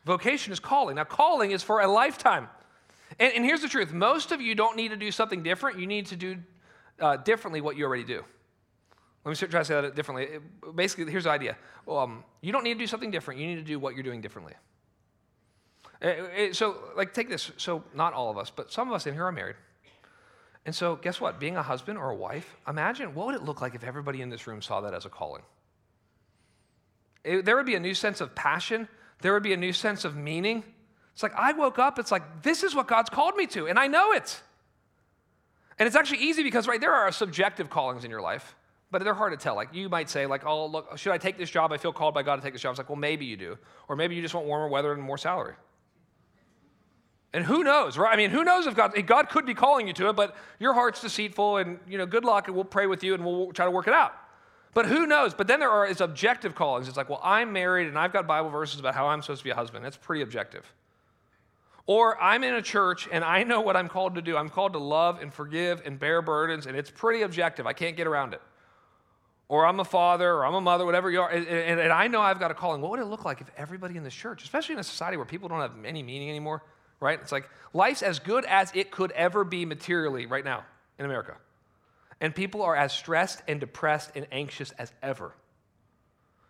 [0.08, 0.96] Vocation is calling.
[0.96, 2.48] Now, calling is for a lifetime.
[3.18, 5.86] And, and, here's the truth most of you don't need to do something different, you
[5.86, 6.38] need to do
[6.98, 8.24] uh, differently what you already do.
[9.24, 10.36] Let me try to say that differently.
[10.36, 13.56] It, basically, here's the idea um, you don't need to do something different, you need
[13.56, 14.54] to do what you're doing differently.
[16.00, 17.52] It, it, so, like, take this.
[17.58, 19.56] So, not all of us, but some of us in here are married.
[20.64, 21.38] And so, guess what?
[21.38, 24.30] Being a husband or a wife, imagine what would it look like if everybody in
[24.30, 25.42] this room saw that as a calling?
[27.24, 28.88] There would be a new sense of passion,
[29.20, 30.64] there would be a new sense of meaning.
[31.12, 33.78] It's like I woke up, it's like, this is what God's called me to, and
[33.78, 34.40] I know it.
[35.78, 38.56] And it's actually easy because, right, there are subjective callings in your life,
[38.90, 39.54] but they're hard to tell.
[39.54, 41.72] Like, you might say, like, oh, look, should I take this job?
[41.72, 42.70] I feel called by God to take this job.
[42.70, 43.58] It's like, well, maybe you do.
[43.88, 45.54] Or maybe you just want warmer weather and more salary.
[47.32, 48.12] And who knows, right?
[48.12, 50.72] I mean, who knows if God, God could be calling you to it, but your
[50.72, 53.66] heart's deceitful and, you know, good luck and we'll pray with you and we'll try
[53.66, 54.14] to work it out.
[54.78, 55.34] But who knows?
[55.34, 56.86] But then there are is objective callings.
[56.86, 59.44] It's like, well, I'm married and I've got Bible verses about how I'm supposed to
[59.44, 59.84] be a husband.
[59.84, 60.72] That's pretty objective.
[61.86, 64.36] Or I'm in a church and I know what I'm called to do.
[64.36, 67.66] I'm called to love and forgive and bear burdens, and it's pretty objective.
[67.66, 68.42] I can't get around it.
[69.48, 72.06] Or I'm a father or I'm a mother, whatever you are, and, and, and I
[72.06, 72.80] know I've got a calling.
[72.80, 75.26] What would it look like if everybody in this church, especially in a society where
[75.26, 76.62] people don't have any meaning anymore,
[77.00, 77.18] right?
[77.20, 80.64] It's like life's as good as it could ever be materially right now
[81.00, 81.34] in America.
[82.20, 85.34] And people are as stressed and depressed and anxious as ever.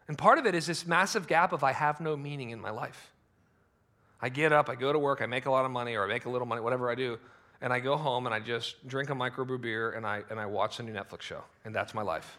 [0.09, 2.71] And part of it is this massive gap of I have no meaning in my
[2.71, 3.13] life.
[4.21, 6.09] I get up, I go to work, I make a lot of money, or I
[6.09, 7.19] make a little money, whatever I do,
[7.61, 10.47] and I go home and I just drink a microbrew beer and I, and I
[10.47, 12.39] watch a new Netflix show, and that's my life.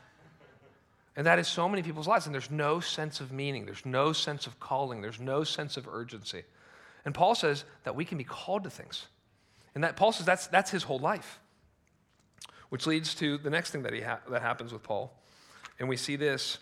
[1.16, 4.12] And that is so many people's lives, and there's no sense of meaning, there's no
[4.14, 6.44] sense of calling, there's no sense of urgency.
[7.06, 9.06] And Paul says that we can be called to things.
[9.76, 11.40] And that Paul says that's, that's his whole life.
[12.70, 15.12] Which leads to the next thing that, he ha- that happens with Paul.
[15.80, 16.60] And we see this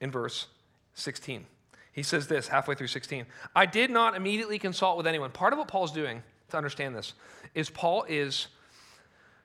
[0.00, 0.46] in verse
[0.94, 1.46] 16.
[1.92, 3.24] He says this halfway through 16
[3.54, 5.30] I did not immediately consult with anyone.
[5.30, 7.14] Part of what Paul's doing to understand this
[7.54, 8.48] is Paul is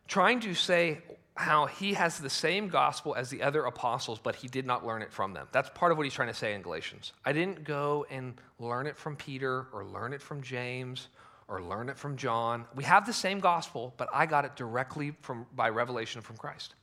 [0.08, 1.00] trying to say
[1.38, 5.02] how he has the same gospel as the other apostles, but he did not learn
[5.02, 5.48] it from them.
[5.54, 7.14] That's part of what he's trying to say in Galatians.
[7.26, 11.08] I didn't go and learn it from Peter or learn it from James
[11.52, 12.66] or learn it from John.
[12.74, 16.74] We have the same gospel, but I got it directly from, by revelation from Christ.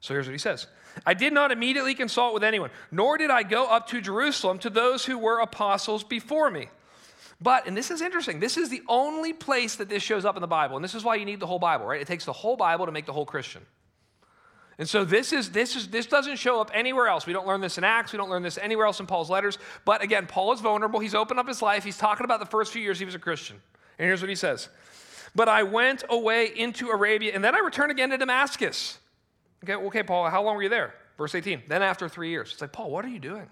[0.00, 0.66] So here's what he says
[1.06, 4.70] I did not immediately consult with anyone, nor did I go up to Jerusalem to
[4.70, 6.68] those who were apostles before me.
[7.40, 10.42] But, and this is interesting, this is the only place that this shows up in
[10.42, 12.00] the Bible, and this is why you need the whole Bible, right?
[12.00, 13.62] It takes the whole Bible to make the whole Christian.
[14.78, 17.26] And so this is this is this doesn't show up anywhere else.
[17.26, 18.12] We don't learn this in Acts.
[18.12, 19.58] We don't learn this anywhere else in Paul's letters.
[19.84, 21.00] But again, Paul is vulnerable.
[21.00, 21.84] He's opened up his life.
[21.84, 23.60] He's talking about the first few years he was a Christian.
[24.00, 24.70] And here's what he says:
[25.34, 28.98] "But I went away into Arabia, and then I returned again to Damascus."
[29.62, 30.30] Okay, okay, Paul.
[30.30, 30.94] How long were you there?
[31.18, 31.64] Verse 18.
[31.68, 33.46] Then after three years, it's like Paul, what are you doing?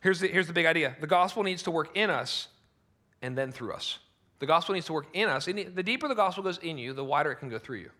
[0.00, 0.96] Here's the here's the big idea.
[0.98, 2.48] The gospel needs to work in us,
[3.20, 3.98] and then through us.
[4.38, 5.44] The gospel needs to work in us.
[5.44, 7.90] The deeper the gospel goes in you, the wider it can go through you.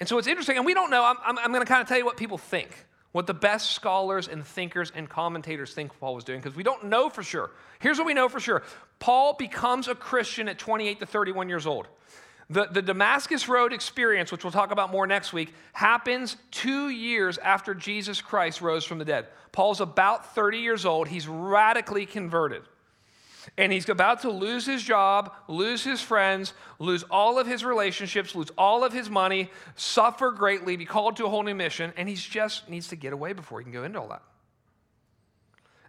[0.00, 1.04] And so it's interesting, and we don't know.
[1.04, 3.72] I'm, I'm, I'm going to kind of tell you what people think, what the best
[3.72, 7.50] scholars and thinkers and commentators think Paul was doing, because we don't know for sure.
[7.78, 8.62] Here's what we know for sure
[8.98, 11.88] Paul becomes a Christian at 28 to 31 years old.
[12.50, 17.38] The, the Damascus Road experience, which we'll talk about more next week, happens two years
[17.38, 19.28] after Jesus Christ rose from the dead.
[19.52, 21.08] Paul's about 30 years old.
[21.08, 22.62] He's radically converted.
[23.58, 28.34] And he's about to lose his job, lose his friends, lose all of his relationships,
[28.34, 32.08] lose all of his money, suffer greatly, be called to a whole new mission, and
[32.08, 34.22] he just needs to get away before he can go into all that.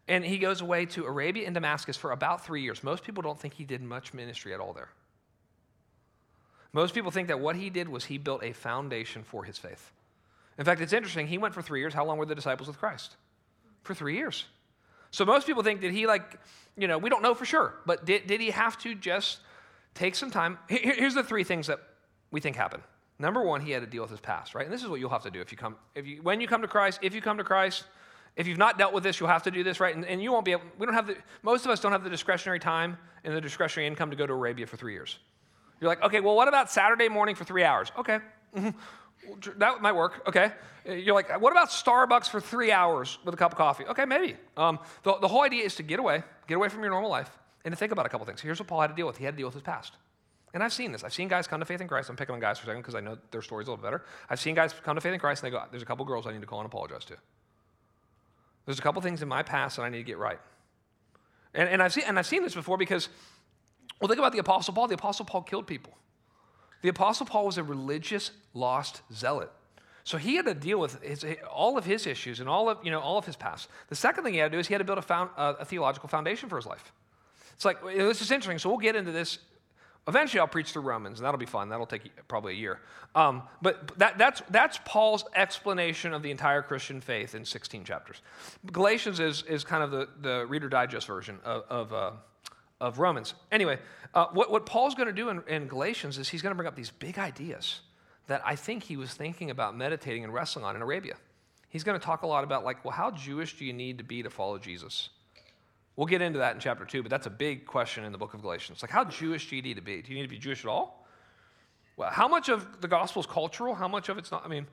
[0.08, 2.84] And he goes away to Arabia and Damascus for about three years.
[2.84, 4.90] Most people don't think he did much ministry at all there.
[6.74, 9.92] Most people think that what he did was he built a foundation for his faith.
[10.58, 11.28] In fact, it's interesting.
[11.28, 11.94] He went for three years.
[11.94, 13.16] How long were the disciples with Christ?
[13.84, 14.46] For three years.
[15.14, 16.40] So most people think that he, like,
[16.76, 19.42] you know, we don't know for sure, but did, did he have to just
[19.94, 20.58] take some time?
[20.68, 21.80] Here, here's the three things that
[22.32, 22.82] we think happened.
[23.20, 24.66] Number one, he had to deal with his past, right?
[24.66, 26.48] And this is what you'll have to do if you come, if you, when you
[26.48, 27.84] come to Christ, if you come to Christ,
[28.36, 29.96] if you've not dealt with this, you'll have to do this, right?
[29.96, 32.04] And, and you won't be able, we don't have the, most of us don't have
[32.04, 35.20] the discretionary time and the discretionary income to go to Arabia for three years.
[35.80, 37.92] You're like, okay, well, what about Saturday morning for three hours?
[38.00, 38.18] Okay.
[39.58, 40.24] That might work.
[40.28, 40.52] Okay.
[40.86, 43.86] You're like, what about Starbucks for three hours with a cup of coffee?
[43.86, 44.36] Okay, maybe.
[44.58, 47.30] Um, the, the whole idea is to get away, get away from your normal life,
[47.64, 48.42] and to think about a couple things.
[48.42, 49.18] Here's what Paul had to deal with.
[49.18, 49.94] He had to deal with his past.
[50.54, 51.04] And I've seen this.
[51.04, 52.10] I've seen guys come to faith in Christ.
[52.10, 54.04] I'm picking on guys for a second because I know their stories a little better.
[54.30, 56.28] I've seen guys come to faith in Christ and they go, there's a couple girls
[56.28, 57.16] I need to call and apologize to.
[58.66, 60.40] There's a couple things in my past that I need to get right.
[61.54, 63.10] And, and, I've, seen, and I've seen this before because,
[64.00, 64.88] well, think about the Apostle Paul.
[64.88, 65.98] The Apostle Paul killed people.
[66.84, 69.50] The Apostle Paul was a religious, lost zealot.
[70.04, 72.92] So he had to deal with his, all of his issues and all of, you
[72.92, 73.70] know, all of his past.
[73.88, 75.64] The second thing he had to do is he had to build a, found, a
[75.64, 76.92] theological foundation for his life.
[77.54, 78.60] It's like, this is interesting.
[78.60, 79.40] So we'll get into this.
[80.06, 81.70] Eventually, I'll preach through Romans, and that'll be fun.
[81.70, 82.82] That'll take probably a year.
[83.16, 88.22] Um, but that, that's, that's Paul's explanation of the entire Christian faith in 16 chapters.
[88.74, 92.12] Galatians is, is kind of the, the Reader Digest version of, of, uh,
[92.84, 93.34] of Romans.
[93.50, 93.80] Anyway,
[94.14, 96.68] uh, what, what Paul's going to do in, in Galatians is he's going to bring
[96.68, 97.80] up these big ideas
[98.28, 101.16] that I think he was thinking about meditating and wrestling on in Arabia.
[101.70, 104.04] He's going to talk a lot about, like, well, how Jewish do you need to
[104.04, 105.10] be to follow Jesus?
[105.96, 108.34] We'll get into that in chapter two, but that's a big question in the book
[108.34, 108.82] of Galatians.
[108.82, 110.02] Like, how Jewish do you need to be?
[110.02, 111.08] Do you need to be Jewish at all?
[111.96, 113.76] Well, how much of the gospel is cultural?
[113.76, 114.44] How much of it's not?
[114.44, 114.68] I mean,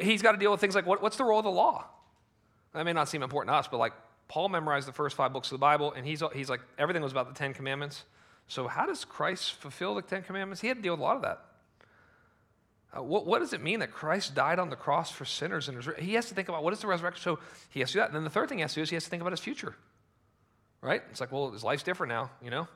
[0.00, 1.84] he's got to deal with things like what, what's the role of the law?
[2.74, 3.92] That may not seem important to us, but like
[4.28, 7.12] Paul memorized the first five books of the Bible, and he's, he's like, everything was
[7.12, 8.04] about the Ten Commandments.
[8.48, 10.60] So, how does Christ fulfill the Ten Commandments?
[10.60, 11.44] He had to deal with a lot of that.
[12.96, 15.68] Uh, what, what, does it mean that Christ died on the cross for sinners?
[15.68, 17.22] And he has to think about what is the resurrection.
[17.22, 18.06] So he has to do that.
[18.06, 19.32] And then the third thing he has to do is he has to think about
[19.32, 19.74] his future.
[20.80, 21.02] Right?
[21.10, 22.68] It's like, well, his life's different now, you know?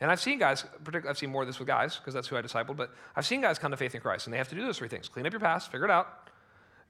[0.00, 2.36] And I've seen guys, particularly, I've seen more of this with guys because that's who
[2.36, 4.54] I discipled, but I've seen guys come to faith in Christ and they have to
[4.54, 6.28] do those three things clean up your past, figure it out,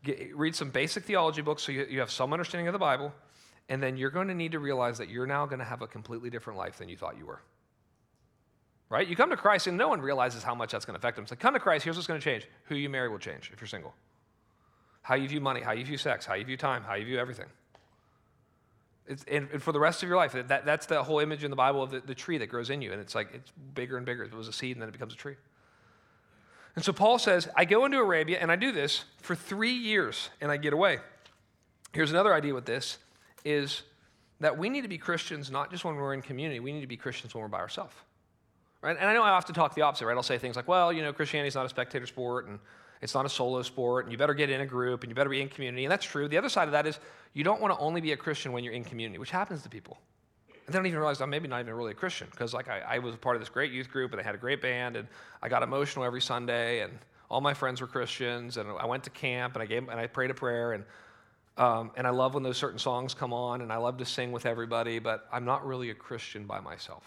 [0.03, 3.13] get, read some basic theology books so you, you have some understanding of the Bible,
[3.69, 5.87] and then you're going to need to realize that you're now going to have a
[5.87, 7.41] completely different life than you thought you were
[8.93, 9.09] right?
[9.09, 11.25] You come to Christ and no one realizes how much that's going to affect them.
[11.29, 12.47] Like, come to Christ, here's what's going to change.
[12.65, 13.95] Who you marry will change if you're single.
[15.01, 17.19] How you view money, how you view sex, how you view time, how you view
[17.19, 17.47] everything.
[19.07, 21.49] It's, and, and, for the rest of your life, that, that's the whole image in
[21.49, 22.93] the Bible of the, the tree that grows in you.
[22.93, 24.25] And it's like, it's bigger and bigger.
[24.25, 25.37] It was a seed and then it becomes a tree.
[26.77, 30.29] And so Paul says, I go into Arabia and I do this for three years
[30.43, 30.99] and I get away.
[31.93, 32.99] Here's another idea with this
[33.45, 33.83] is
[34.41, 36.87] that we need to be Christians not just when we're in community, we need to
[36.87, 37.95] be Christians when we're by ourselves.
[38.83, 38.97] Right?
[38.99, 40.17] And I know I often talk the opposite, right?
[40.17, 42.59] I'll say things like, well, you know, Christianity is not a spectator sport and
[43.03, 45.29] it's not a solo sport, and you better get in a group and you better
[45.29, 45.85] be in community.
[45.85, 46.29] And that's true.
[46.29, 47.01] The other side of that is
[47.35, 49.69] you don't want to only be a Christian when you're in community, which happens to
[49.69, 49.99] people.
[50.49, 52.81] And they don't even realize I'm maybe not even really a Christian because like I,
[52.81, 54.97] I was a part of this great youth group and I had a great band
[54.97, 55.09] and
[55.43, 56.93] I got emotional every Sunday and
[57.29, 60.07] all my friends were Christians and I went to camp and I gave and I
[60.07, 60.85] prayed a prayer and
[61.57, 64.33] um, and I love when those certain songs come on and I love to sing
[64.33, 67.05] with everybody, but I'm not really a Christian by myself.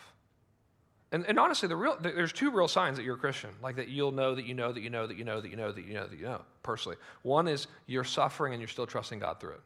[1.12, 3.88] And, and honestly, the real, there's two real signs that you're a Christian, like that
[3.88, 5.86] you'll know that you know that you know that you know that you know that
[5.86, 6.98] you know that you know personally.
[7.22, 9.62] One is you're suffering and you're still trusting God through it.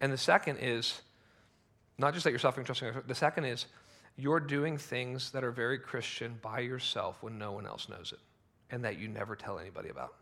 [0.00, 1.00] And the second is
[1.98, 3.08] not just that you're suffering, trusting God.
[3.08, 3.66] The second is
[4.16, 8.20] you're doing things that are very Christian by yourself when no one else knows it
[8.70, 10.14] and that you never tell anybody about.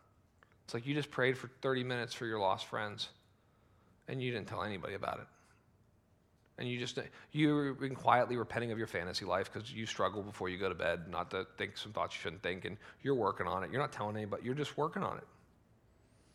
[0.65, 3.09] It's like you just prayed for 30 minutes for your lost friends
[4.07, 5.27] and you didn't tell anybody about it.
[6.59, 6.97] And you just,
[7.31, 10.75] you've been quietly repenting of your fantasy life because you struggle before you go to
[10.75, 13.71] bed not to think some thoughts you shouldn't think, and you're working on it.
[13.71, 15.27] You're not telling anybody, you're just working on it.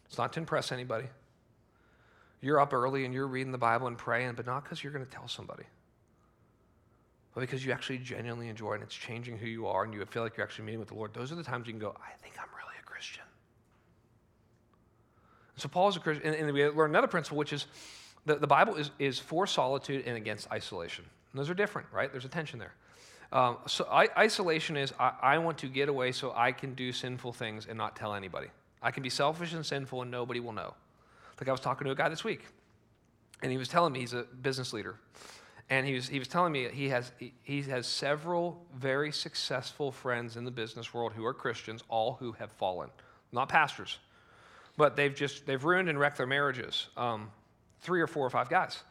[0.07, 1.07] It's not to impress anybody.
[2.41, 5.05] You're up early and you're reading the Bible and praying, but not because you're going
[5.05, 5.65] to tell somebody,
[7.35, 10.05] but because you actually genuinely enjoy it and it's changing who you are and you
[10.07, 11.15] feel like you're actually meeting with the Lord.
[11.15, 13.25] Those are the times you can go, I think I'm really a Christian.
[15.57, 17.67] So Paul's a Christian, and, and we learn another principle, which is
[18.25, 21.05] the, the Bible is, is for solitude and against isolation.
[21.33, 22.11] And those are different, right?
[22.11, 22.73] There's a tension there.
[23.33, 26.93] Um, so I, isolation is I, I want to get away so I can do
[26.93, 28.49] sinful things and not tell anybody.
[28.83, 30.75] I can be selfish and sinful and nobody will know.
[31.41, 32.43] Like I was talking to a guy this week,
[33.43, 34.97] and he was telling me he's a business leader.
[35.71, 39.91] And he was, he was telling me he has, he, he has several very successful
[39.91, 42.91] friends in the business world who are Christians, all who have fallen.
[43.33, 43.99] Not pastors,
[44.83, 46.89] but they've just, they've ruined and wrecked their marriages.
[46.97, 47.31] Um,
[47.83, 48.83] three or four or five guys.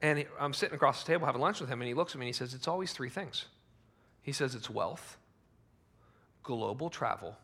[0.00, 2.26] And I'm sitting across the table having lunch with him, and he looks at me
[2.26, 3.46] and he says, It's always three things.
[4.22, 5.16] He says, It's wealth,
[6.44, 7.36] global travel,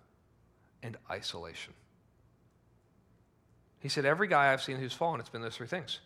[0.84, 1.74] and isolation.
[3.80, 5.98] He said, Every guy I've seen who's fallen, it's been those three things.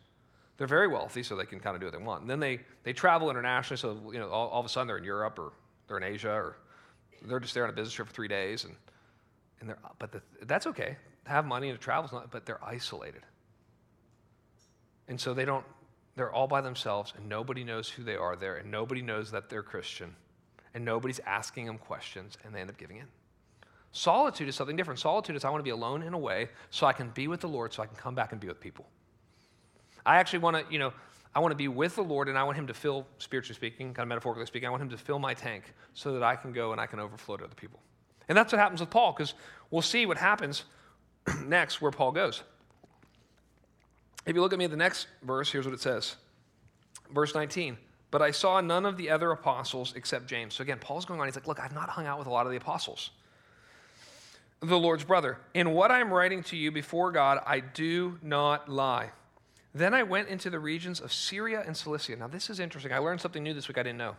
[0.57, 2.23] They're very wealthy, so they can kind of do what they want.
[2.23, 4.97] And then they, they travel internationally, so you know, all, all of a sudden they're
[4.97, 5.53] in Europe or
[5.87, 6.57] they're in Asia or
[7.27, 8.65] they're just there on a business trip for three days.
[8.65, 8.75] And,
[9.61, 10.97] and they're, but the, that's okay.
[11.27, 13.23] Have money and to travel, but they're isolated.
[15.09, 15.65] And so they don't,
[16.17, 19.49] they're all by themselves, and nobody knows who they are there, and nobody knows that
[19.49, 20.15] they're Christian,
[20.75, 23.07] and nobody's asking them questions, and they end up giving in.
[23.93, 25.01] Solitude is something different.
[25.01, 27.41] Solitude is I want to be alone in a way so I can be with
[27.41, 28.87] the Lord, so I can come back and be with people.
[30.07, 30.93] I actually want to, you know,
[31.35, 33.95] I want to be with the Lord and I want Him to fill, spiritually speaking,
[33.95, 36.53] kind of metaphorically speaking, I want Him to fill my tank so that I can
[36.53, 37.81] go and I can overflow to other people.
[38.29, 39.35] And that's what happens with Paul, because
[39.71, 40.65] we'll see what happens
[41.45, 42.43] next where Paul goes.
[44.27, 46.17] If you look at me at the next verse, here's what it says.
[47.13, 47.77] Verse 19.
[48.11, 50.55] But I saw none of the other apostles except James.
[50.55, 51.27] So again, Paul's going on.
[51.27, 53.11] He's like, Look, I've not hung out with a lot of the apostles.
[54.61, 55.39] The Lord's brother.
[55.55, 59.11] In what I'm writing to you before God, I do not lie.
[59.73, 62.17] Then I went into the regions of Syria and Cilicia.
[62.17, 62.93] Now, this is interesting.
[62.93, 64.17] I learned something new this week I didn't know.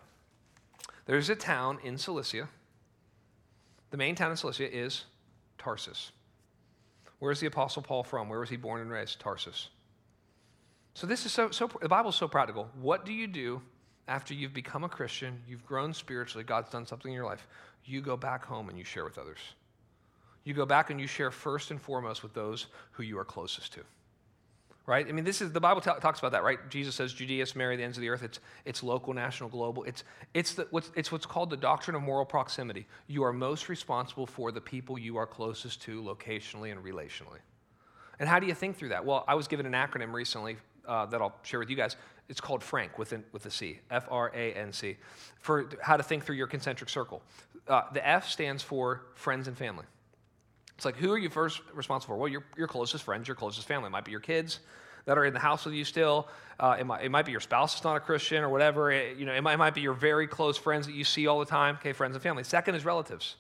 [1.05, 2.47] There's a town in Cilicia.
[3.91, 5.03] The main town in Cilicia is
[5.57, 6.11] Tarsus.
[7.21, 8.29] Where's the Apostle Paul from?
[8.29, 9.19] Where was he born and raised?
[9.19, 9.69] Tarsus.
[10.95, 12.67] So this is so, so the Bible's so practical.
[12.81, 13.61] What do you do
[14.07, 17.45] after you've become a Christian, you've grown spiritually, God's done something in your life?
[17.85, 19.37] You go back home and you share with others.
[20.45, 23.73] You go back and you share first and foremost with those who you are closest
[23.73, 23.81] to.
[24.87, 25.07] Right?
[25.07, 26.57] I mean, this is the Bible t- talks about that, right?
[26.69, 28.23] Jesus says, Judea, Samaria, the ends of the earth.
[28.23, 29.83] It's, it's local, national, global.
[29.83, 32.87] It's, it's, the, what's, it's what's called the doctrine of moral proximity.
[33.07, 37.39] You are most responsible for the people you are closest to locationally and relationally.
[38.19, 39.05] And how do you think through that?
[39.05, 41.95] Well, I was given an acronym recently uh, that I'll share with you guys.
[42.27, 44.97] It's called Frank with, an, with a C, F R A N C,
[45.39, 47.21] for how to think through your concentric circle.
[47.67, 49.85] Uh, the F stands for friends and family.
[50.81, 52.19] It's like, who are you first responsible for?
[52.19, 53.85] Well, your, your closest friends, your closest family.
[53.85, 54.61] It might be your kids
[55.05, 56.27] that are in the house with you still.
[56.59, 58.91] Uh, it, might, it might be your spouse that's not a Christian or whatever.
[58.91, 61.27] It, you know, it might, it might be your very close friends that you see
[61.27, 61.75] all the time.
[61.75, 62.43] Okay, friends and family.
[62.43, 63.35] Second is relatives.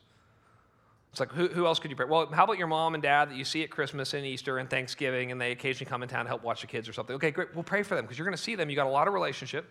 [1.09, 2.05] It's like, who, who else could you pray?
[2.05, 4.69] Well, how about your mom and dad that you see at Christmas and Easter and
[4.69, 7.15] Thanksgiving and they occasionally come in town to help watch the kids or something?
[7.15, 7.55] Okay, great.
[7.55, 8.69] We'll pray for them because you're going to see them.
[8.69, 9.65] You've got a lot of relationship.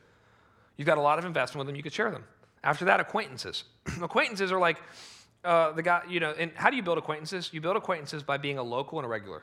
[0.76, 1.76] You've got a lot of investment with them.
[1.76, 2.24] You could share them.
[2.64, 3.62] After that, acquaintances.
[4.02, 4.82] acquaintances are like
[5.44, 7.50] uh, the guy, you know, and how do you build acquaintances?
[7.52, 9.42] You build acquaintances by being a local and a regular.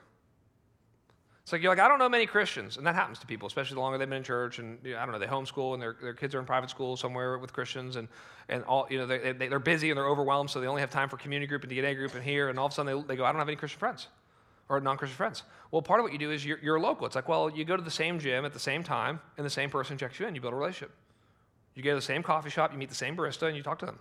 [1.41, 3.76] It's like you're like, I don't know many Christians, and that happens to people, especially
[3.76, 5.82] the longer they've been in church, and you know, I don't know, they homeschool and
[5.82, 8.10] their, their kids are in private school somewhere with Christians, and,
[8.50, 10.89] and all you know they, they, are busy and they're overwhelmed, so they only have
[10.89, 13.08] time for community group and DNA group and here, and all of a sudden they,
[13.08, 14.08] they go, I don't have any Christian friends
[14.70, 15.43] or non-Christian friends.
[15.72, 17.06] Well, part of what you do is you're, you're local.
[17.06, 19.50] It's like, well, you go to the same gym at the same time, and the
[19.50, 20.36] same person checks you in.
[20.36, 20.91] You build a relationship.
[21.76, 23.80] You go to the same coffee shop, you meet the same barista, and you talk
[23.80, 24.00] to them.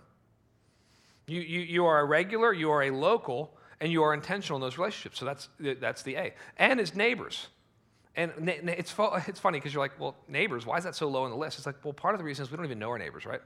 [1.27, 4.61] You, you, you are a regular, you are a local, and you are intentional in
[4.61, 5.19] those relationships.
[5.19, 6.33] So that's, that's the A.
[6.57, 7.47] And as neighbors.
[8.15, 11.29] And it's, it's funny because you're like, well, neighbors, why is that so low on
[11.29, 11.59] the list?
[11.59, 13.41] It's like, well, part of the reason is we don't even know our neighbors, right?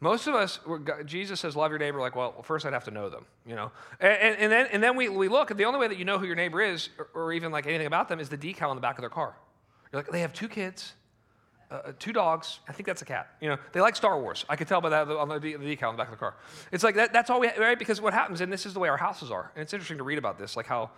[0.00, 0.58] Most of us,
[1.06, 2.00] Jesus says, love your neighbor.
[2.00, 3.70] Like, well, first I'd have to know them, you know?
[4.00, 6.18] And, and, then, and then we, we look, and the only way that you know
[6.18, 8.76] who your neighbor is, or, or, even like anything about them, is the decal on
[8.76, 9.36] the back of their car.
[9.92, 10.94] You're like, they have two kids,
[11.70, 12.60] uh, uh two dogs.
[12.68, 13.28] I think that's a cat.
[13.40, 14.44] You know, they like Star Wars.
[14.48, 16.34] I could tell by that on the, the decal on the back of the car.
[16.72, 17.78] It's like, that, that's all we, have, right?
[17.78, 20.04] Because what happens, and this is the way our houses are, and it's interesting to
[20.04, 20.90] read about this, like how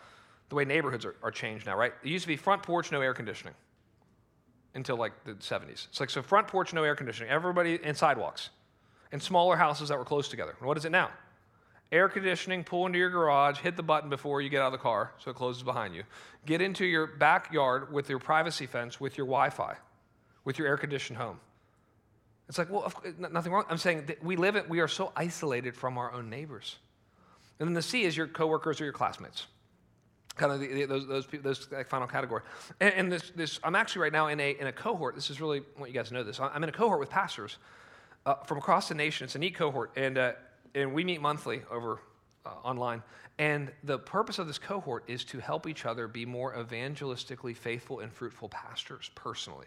[0.48, 1.92] the way neighborhoods are, are changed now, right?
[2.02, 3.54] It used to be front porch, no air conditioning
[4.76, 5.88] until like the 70s.
[5.88, 8.50] It's like, so front porch, no air conditioning, everybody, and sidewalks,
[9.10, 10.54] and smaller houses that were close together.
[10.58, 11.10] And what is it now?
[11.92, 14.78] Air conditioning, pull into your garage, hit the button before you get out of the
[14.78, 16.02] car so it closes behind you.
[16.44, 19.76] Get into your backyard with your privacy fence, with your Wi Fi,
[20.46, 21.38] with your air conditioned home.
[22.48, 23.64] It's like, well, nothing wrong.
[23.68, 26.76] I'm saying we live it, we are so isolated from our own neighbors.
[27.60, 29.46] And then the C is your coworkers or your classmates
[30.36, 32.42] kind of the, those, those, those final category.
[32.80, 35.14] And, and, this, this, I'm actually right now in a, in a cohort.
[35.14, 36.38] This is really, want you guys to know this.
[36.38, 37.56] I'm in a cohort with pastors
[38.26, 39.24] uh, from across the nation.
[39.24, 39.92] It's a neat cohort.
[39.96, 40.32] And, uh,
[40.74, 42.00] and we meet monthly over
[42.44, 43.02] uh, online.
[43.38, 48.00] And the purpose of this cohort is to help each other be more evangelistically faithful
[48.00, 49.66] and fruitful pastors personally,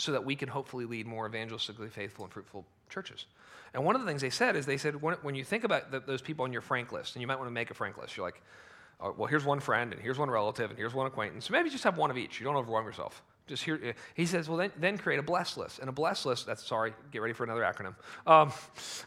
[0.00, 3.26] so that we can hopefully lead more evangelistically faithful and fruitful churches.
[3.74, 5.90] And one of the things they said is they said, when, when you think about
[5.90, 7.98] the, those people on your frank list, and you might want to make a frank
[7.98, 8.42] list, you're like,
[9.00, 11.48] uh, well, here's one friend, and here's one relative, and here's one acquaintance.
[11.50, 12.40] Maybe just have one of each.
[12.40, 13.22] You don't overwhelm yourself.
[13.46, 15.78] Just here, uh, he says, well, then, then create a blessed list.
[15.78, 17.94] And a blessed list, that's sorry, get ready for another acronym.
[18.26, 18.52] Um,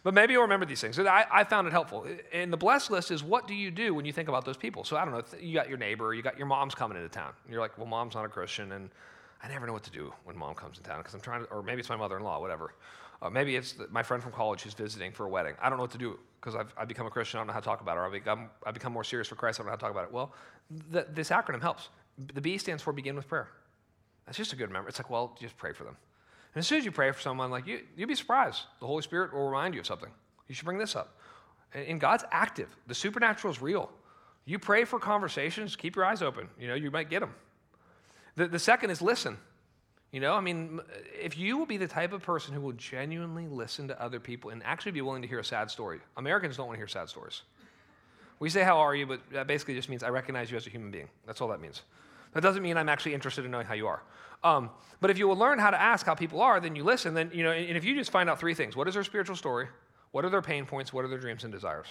[0.03, 0.97] but maybe you'll remember these things.
[0.99, 2.05] I, I found it helpful.
[2.31, 4.83] And the blessed list is what do you do when you think about those people?
[4.83, 7.33] So I don't know, you got your neighbor, you got your mom's coming into town.
[7.43, 8.89] And you're like, well, mom's not a Christian, and
[9.43, 11.51] I never know what to do when mom comes in town because I'm trying to,
[11.51, 12.75] or maybe it's my mother in law, whatever.
[13.21, 15.53] Uh, maybe it's the, my friend from college who's visiting for a wedding.
[15.61, 17.37] I don't know what to do because I've, I've become a Christian.
[17.37, 18.01] I don't know how to talk about it.
[18.01, 19.59] I've become, I've become more serious for Christ.
[19.59, 20.13] I don't know how to talk about it.
[20.13, 20.33] Well,
[20.91, 21.89] the, this acronym helps.
[22.33, 23.49] The B stands for begin with prayer.
[24.25, 24.89] That's just a good memory.
[24.89, 25.97] It's like, well, just pray for them.
[26.55, 28.61] And as soon as you pray for someone, like you, you'll be surprised.
[28.79, 30.09] The Holy Spirit will remind you of something.
[30.47, 31.17] You should bring this up.
[31.73, 32.69] And God's active.
[32.87, 33.89] The supernatural is real.
[34.45, 36.47] You pray for conversations, keep your eyes open.
[36.59, 37.33] You know, you might get them.
[38.35, 39.37] The, the second is listen.
[40.11, 40.79] You know, I mean,
[41.19, 44.51] if you will be the type of person who will genuinely listen to other people
[44.51, 47.09] and actually be willing to hear a sad story, Americans don't want to hear sad
[47.09, 47.41] stories.
[48.39, 49.07] We say, How are you?
[49.07, 51.09] but that basically just means I recognize you as a human being.
[51.25, 51.81] That's all that means.
[52.33, 54.03] That doesn't mean I'm actually interested in knowing how you are.
[54.43, 54.69] Um,
[54.99, 57.13] but if you will learn how to ask how people are, then you listen.
[57.13, 59.35] Then, you know, and if you just find out three things what is their spiritual
[59.35, 59.67] story?
[60.11, 60.93] What are their pain points?
[60.93, 61.87] What are their dreams and desires?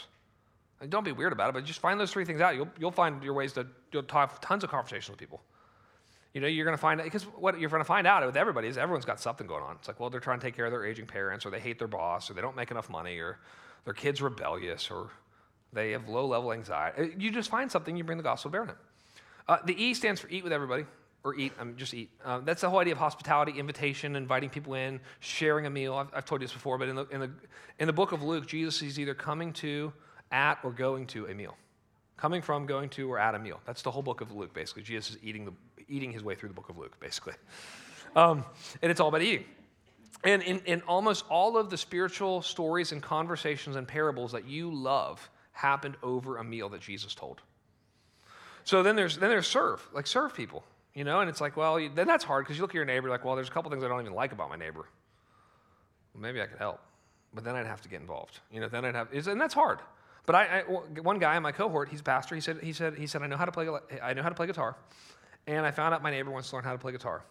[0.80, 2.55] And don't be weird about it, but just find those three things out.
[2.55, 5.40] You'll, you'll find your ways to you'll have tons of conversations with people.
[6.35, 8.37] You know, you're going to find out, because what you're going to find out with
[8.37, 9.76] everybody is everyone's got something going on.
[9.76, 11.78] It's like, well, they're trying to take care of their aging parents, or they hate
[11.78, 13.39] their boss, or they don't make enough money, or
[13.85, 15.11] their kid's rebellious, or
[15.74, 17.03] they have low level anxiety.
[17.03, 18.76] Uh, you just find something, you bring the gospel bearing it.
[19.47, 20.87] Uh, the E stands for eat with everybody,
[21.24, 22.11] or eat, I mean, just eat.
[22.24, 25.95] Uh, that's the whole idea of hospitality, invitation, inviting people in, sharing a meal.
[25.95, 27.30] I've, I've told you this before, but in the, in, the,
[27.78, 29.93] in the book of Luke, Jesus is either coming to,
[30.30, 31.57] at, or going to a meal.
[32.16, 33.61] Coming from, going to, or at a meal.
[33.66, 34.83] That's the whole book of Luke, basically.
[34.83, 35.53] Jesus is eating the,
[35.93, 37.34] eating his way through the book of Luke, basically.
[38.16, 38.45] Um,
[38.80, 39.45] and it's all about eating.
[40.24, 44.72] And in, in almost all of the spiritual stories and conversations and parables that you
[44.72, 47.40] love happened over a meal that Jesus told.
[48.64, 50.64] So then there's then there's serve, like serve people,
[50.95, 53.09] you know, and it's like, well, then that's hard because you look at your neighbor,
[53.09, 54.86] like, well, there's a couple things I don't even like about my neighbor.
[56.14, 56.80] Well, maybe I could help,
[57.34, 58.68] but then I'd have to get involved, you know.
[58.68, 59.80] Then I'd have, and that's hard.
[60.26, 62.36] But I, I one guy in my cohort, he's a pastor.
[62.36, 63.68] He said, he said, he said, I know how to play,
[64.01, 64.76] I know how to play guitar.
[65.47, 67.24] And I found out my neighbor wants to learn how to play guitar.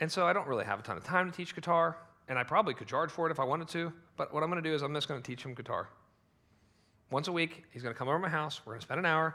[0.00, 1.96] And so I don't really have a ton of time to teach guitar,
[2.28, 4.68] and I probably could charge for it if I wanted to, but what I'm to
[4.68, 5.88] do is I'm just to teach him guitar.
[7.10, 9.34] Once a week, he's to come over to my house, we're to spend an hour,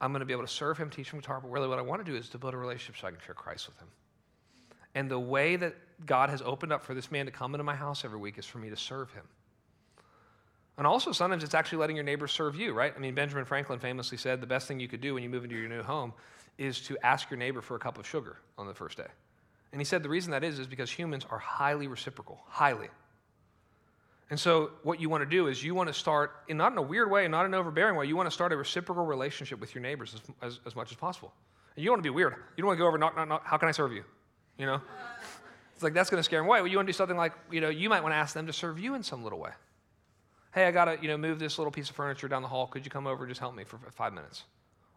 [0.00, 2.04] I'm to be able to serve him, teach him guitar, but really what I want
[2.04, 3.88] to do is to build a relationship so I can share Christ with him.
[4.94, 5.76] And the way that
[6.06, 8.46] God has opened up for this man to come into my house every week is
[8.46, 9.24] for me to serve him.
[10.78, 12.92] And also, sometimes it's actually letting your neighbors serve you, right?
[12.96, 15.44] I mean, Benjamin Franklin famously said the best thing you could do when you move
[15.44, 16.14] into your new home
[16.60, 19.08] is to ask your neighbor for a cup of sugar on the first day.
[19.72, 22.88] And he said the reason that is is because humans are highly reciprocal, highly.
[24.28, 26.78] And so what you want to do is you want to start, in not in
[26.78, 29.58] a weird way, not in an overbearing way, you want to start a reciprocal relationship
[29.58, 31.32] with your neighbors as, as, as much as possible.
[31.74, 32.34] And you don't want to be weird.
[32.56, 33.42] You don't want to go over, knock, knock, knock.
[33.44, 34.04] How can I serve you?
[34.58, 34.80] You know?
[35.74, 36.60] It's like that's going to scare them away.
[36.60, 38.46] Well, you want to do something like, you know, you might want to ask them
[38.48, 39.52] to serve you in some little way.
[40.52, 42.66] Hey, I got to, you know, move this little piece of furniture down the hall.
[42.66, 44.44] Could you come over and just help me for five minutes?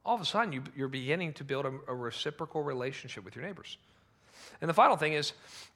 [0.05, 3.45] All of a sudden, you, are beginning to build a, a, reciprocal relationship with your
[3.45, 3.77] neighbors.
[4.59, 5.33] And the final thing is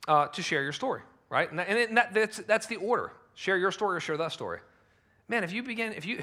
[0.07, 1.49] uh, to share your story, right?
[1.49, 3.13] And, that, and that, that's, that's the order.
[3.35, 4.59] Share your story or share that story.
[5.29, 6.21] Man, if you begin, if you,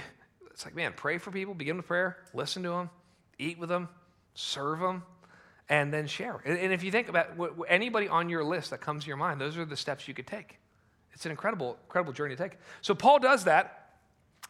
[0.51, 2.91] it's like, man, pray for people, begin with prayer, listen to them,
[3.39, 3.89] eat with them,
[4.35, 5.03] serve them,
[5.69, 6.43] and then share.
[6.45, 9.41] And if you think about what, anybody on your list that comes to your mind,
[9.41, 10.59] those are the steps you could take.
[11.15, 12.59] It's an incredible, incredible journey to take.
[12.83, 13.95] So Paul does that,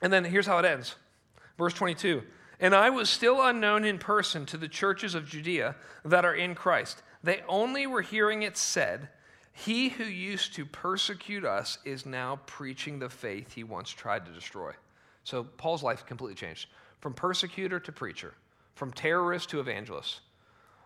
[0.02, 0.96] and then here's how it ends.
[1.56, 2.22] Verse 22
[2.60, 6.54] And I was still unknown in person to the churches of Judea that are in
[6.54, 7.02] Christ.
[7.22, 9.08] They only were hearing it said,
[9.52, 14.32] He who used to persecute us is now preaching the faith he once tried to
[14.32, 14.72] destroy.
[15.24, 16.68] So Paul's life completely changed
[17.00, 18.34] from persecutor to preacher,
[18.74, 20.20] from terrorist to evangelist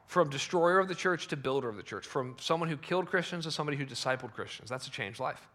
[0.09, 3.45] from destroyer of the church to builder of the church, from someone who killed Christians
[3.45, 4.71] to somebody who discipled Christians.
[4.71, 5.47] That's a changed life.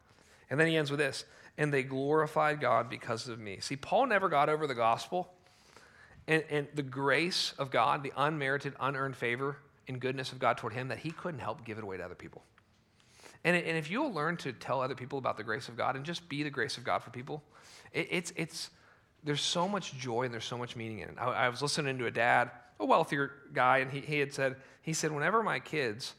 [0.49, 1.25] And then he ends with this
[1.57, 3.57] and they glorified God because of me.
[3.59, 5.33] See, Paul never got over the gospel
[6.27, 9.57] and, and the grace of God, the unmerited, unearned favor
[9.87, 12.15] and goodness of God toward him that he couldn't help give it away to other
[12.15, 12.43] people.
[13.43, 16.05] And, and if you'll learn to tell other people about the grace of God and
[16.05, 17.43] just be the grace of God for people,
[17.91, 18.69] it, it's, it's,
[19.23, 21.15] there's so much joy and there's so much meaning in it.
[21.19, 24.55] I, I was listening to a dad a wealthier guy, and he, he had said,
[24.81, 26.13] he said, whenever my kids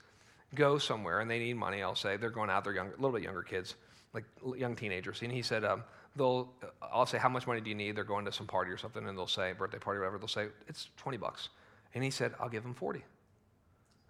[0.54, 3.22] go somewhere and they need money, I'll say, they're going out, they're a little bit
[3.22, 3.74] younger kids,
[4.12, 4.24] like
[4.56, 5.20] young teenagers.
[5.22, 5.84] And he said, um,
[6.16, 7.96] they'll, uh, I'll say, how much money do you need?
[7.96, 10.28] They're going to some party or something, and they'll say, birthday party or whatever, they'll
[10.28, 11.48] say, it's 20 bucks.
[11.94, 12.98] And he said, I'll give them 40.
[12.98, 13.06] And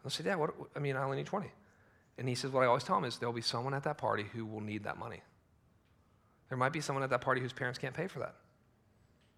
[0.05, 1.51] I'll say, Dad, what, I mean, I only need 20.
[2.19, 4.27] And he says, what I always tell them is there'll be someone at that party
[4.33, 5.23] who will need that money.
[6.49, 8.37] There might be someone at that party whose parents can't pay for that.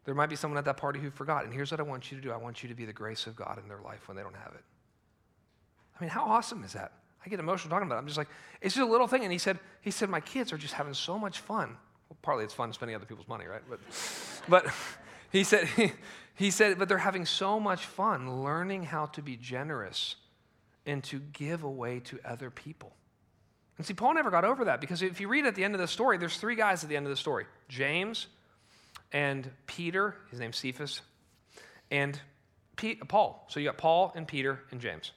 [0.04, 1.44] There might be someone at that party who forgot.
[1.44, 3.26] And here's what I want you to do I want you to be the grace
[3.26, 4.62] of God in their life when they don't have it.
[5.98, 6.92] I mean, how awesome is that?
[7.24, 7.98] I get emotional talking about it.
[7.98, 8.28] I'm just like,
[8.60, 9.24] it's just a little thing.
[9.24, 11.76] And he said, he said, my kids are just having so much fun.
[12.08, 13.62] Well, partly it's fun spending other people's money, right?
[13.68, 13.80] But,
[14.48, 14.66] but
[15.30, 15.92] he said, he,
[16.34, 20.16] he said, but they're having so much fun learning how to be generous
[20.84, 22.92] and to give away to other people.
[23.76, 25.80] And see, Paul never got over that because if you read at the end of
[25.80, 28.28] the story, there's three guys at the end of the story James,
[29.12, 31.02] and Peter, his name's Cephas,
[31.90, 32.18] and
[33.08, 33.46] Paul.
[33.48, 35.12] So you got Paul and Peter and James.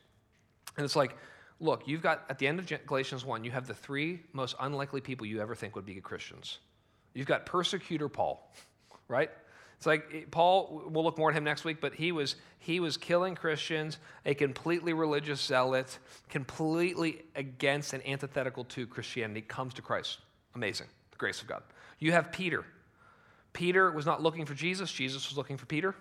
[0.78, 1.16] And it's like,
[1.60, 5.02] look, you've got, at the end of Galatians 1, you have the three most unlikely
[5.02, 6.60] people you ever think would be good Christians.
[7.14, 8.52] You've got persecutor Paul,
[9.08, 9.30] right?
[9.78, 12.80] It's like eh, Paul, we'll look more at him next week, but he was, he
[12.80, 15.98] was killing Christians, a completely religious zealot,
[16.30, 20.20] completely against and antithetical to Christianity, comes to Christ.
[20.56, 21.64] Amazing, the grace of God.
[21.98, 22.66] You have Peter,
[23.54, 25.96] Peter was not looking for Jesus, Jesus was looking for Peter.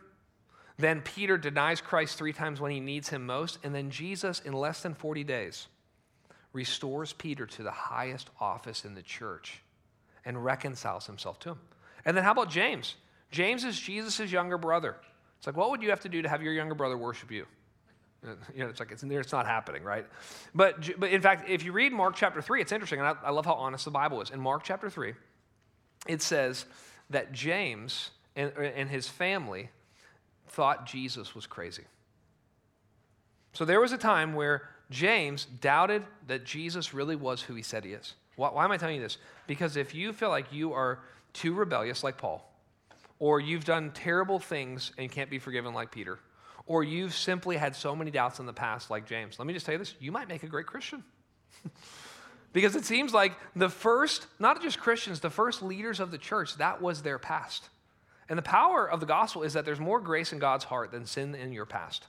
[0.76, 3.58] Then Peter denies Christ three times when he needs him most.
[3.64, 5.66] And then Jesus, in less than 40 days,
[6.52, 9.60] restores Peter to the highest office in the church
[10.28, 11.58] and reconciles himself to him.
[12.04, 12.94] And then how about James?
[13.30, 14.94] James is Jesus' younger brother.
[15.38, 17.46] It's like, what would you have to do to have your younger brother worship you?
[18.22, 20.06] Uh, you know, it's like it's, it's not happening, right?
[20.54, 23.30] But, but in fact, if you read Mark chapter 3, it's interesting, and I, I
[23.30, 24.28] love how honest the Bible is.
[24.28, 25.14] In Mark chapter 3,
[26.06, 26.66] it says
[27.08, 29.70] that James and, and his family
[30.48, 31.84] thought Jesus was crazy.
[33.54, 37.84] So there was a time where James doubted that Jesus really was who he said
[37.84, 38.14] he is.
[38.38, 39.18] Why, why, am I telling you this?
[39.48, 41.00] Because if you feel like you are
[41.32, 42.48] too rebellious like Paul,
[43.18, 46.20] or you've done terrible things and can't be forgiven like Peter,
[46.64, 49.66] or you've simply had so many doubts in the past like James, let me just
[49.66, 51.02] tell you this you might make a great Christian.
[52.54, 56.56] Because it seems like the first, not just Christians, the first leaders of the church,
[56.56, 57.68] that was their past.
[58.28, 61.04] And the power of the gospel is that there's more grace in God's heart than
[61.04, 62.06] sin in your past.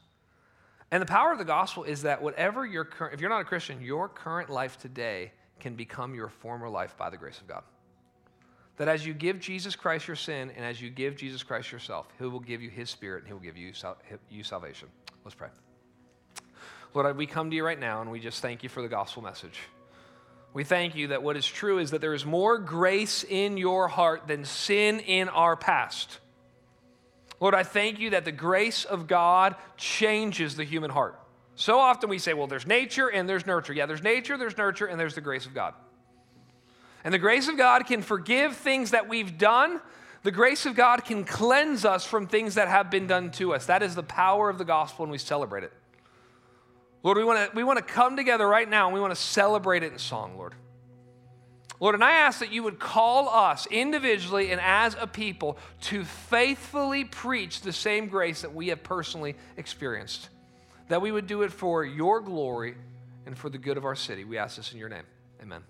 [0.91, 3.45] And the power of the gospel is that whatever your current, if you're not a
[3.45, 7.63] Christian, your current life today can become your former life by the grace of God.
[8.77, 12.07] That as you give Jesus Christ your sin and as you give Jesus Christ yourself,
[12.17, 13.73] He will give you His Spirit and He will give you,
[14.29, 14.87] you salvation.
[15.25, 15.49] Let's pray.
[16.93, 19.21] Lord, we come to you right now and we just thank you for the gospel
[19.21, 19.59] message.
[20.53, 23.87] We thank you that what is true is that there is more grace in your
[23.87, 26.19] heart than sin in our past.
[27.39, 31.19] Lord, I thank you that the grace of God changes the human heart.
[31.59, 33.73] So often we say, well, there's nature and there's nurture.
[33.73, 35.73] Yeah, there's nature, there's nurture, and there's the grace of God.
[37.03, 39.81] And the grace of God can forgive things that we've done.
[40.23, 43.65] The grace of God can cleanse us from things that have been done to us.
[43.65, 45.73] That is the power of the gospel, and we celebrate it.
[47.03, 49.21] Lord, we want to we want to come together right now and we want to
[49.21, 50.55] celebrate it in song, Lord.
[51.81, 56.05] Lord, and I ask that you would call us individually and as a people to
[56.05, 60.29] faithfully preach the same grace that we have personally experienced.
[60.89, 62.75] That we would do it for your glory
[63.25, 64.25] and for the good of our city.
[64.25, 65.05] We ask this in your name.
[65.41, 65.63] Amen.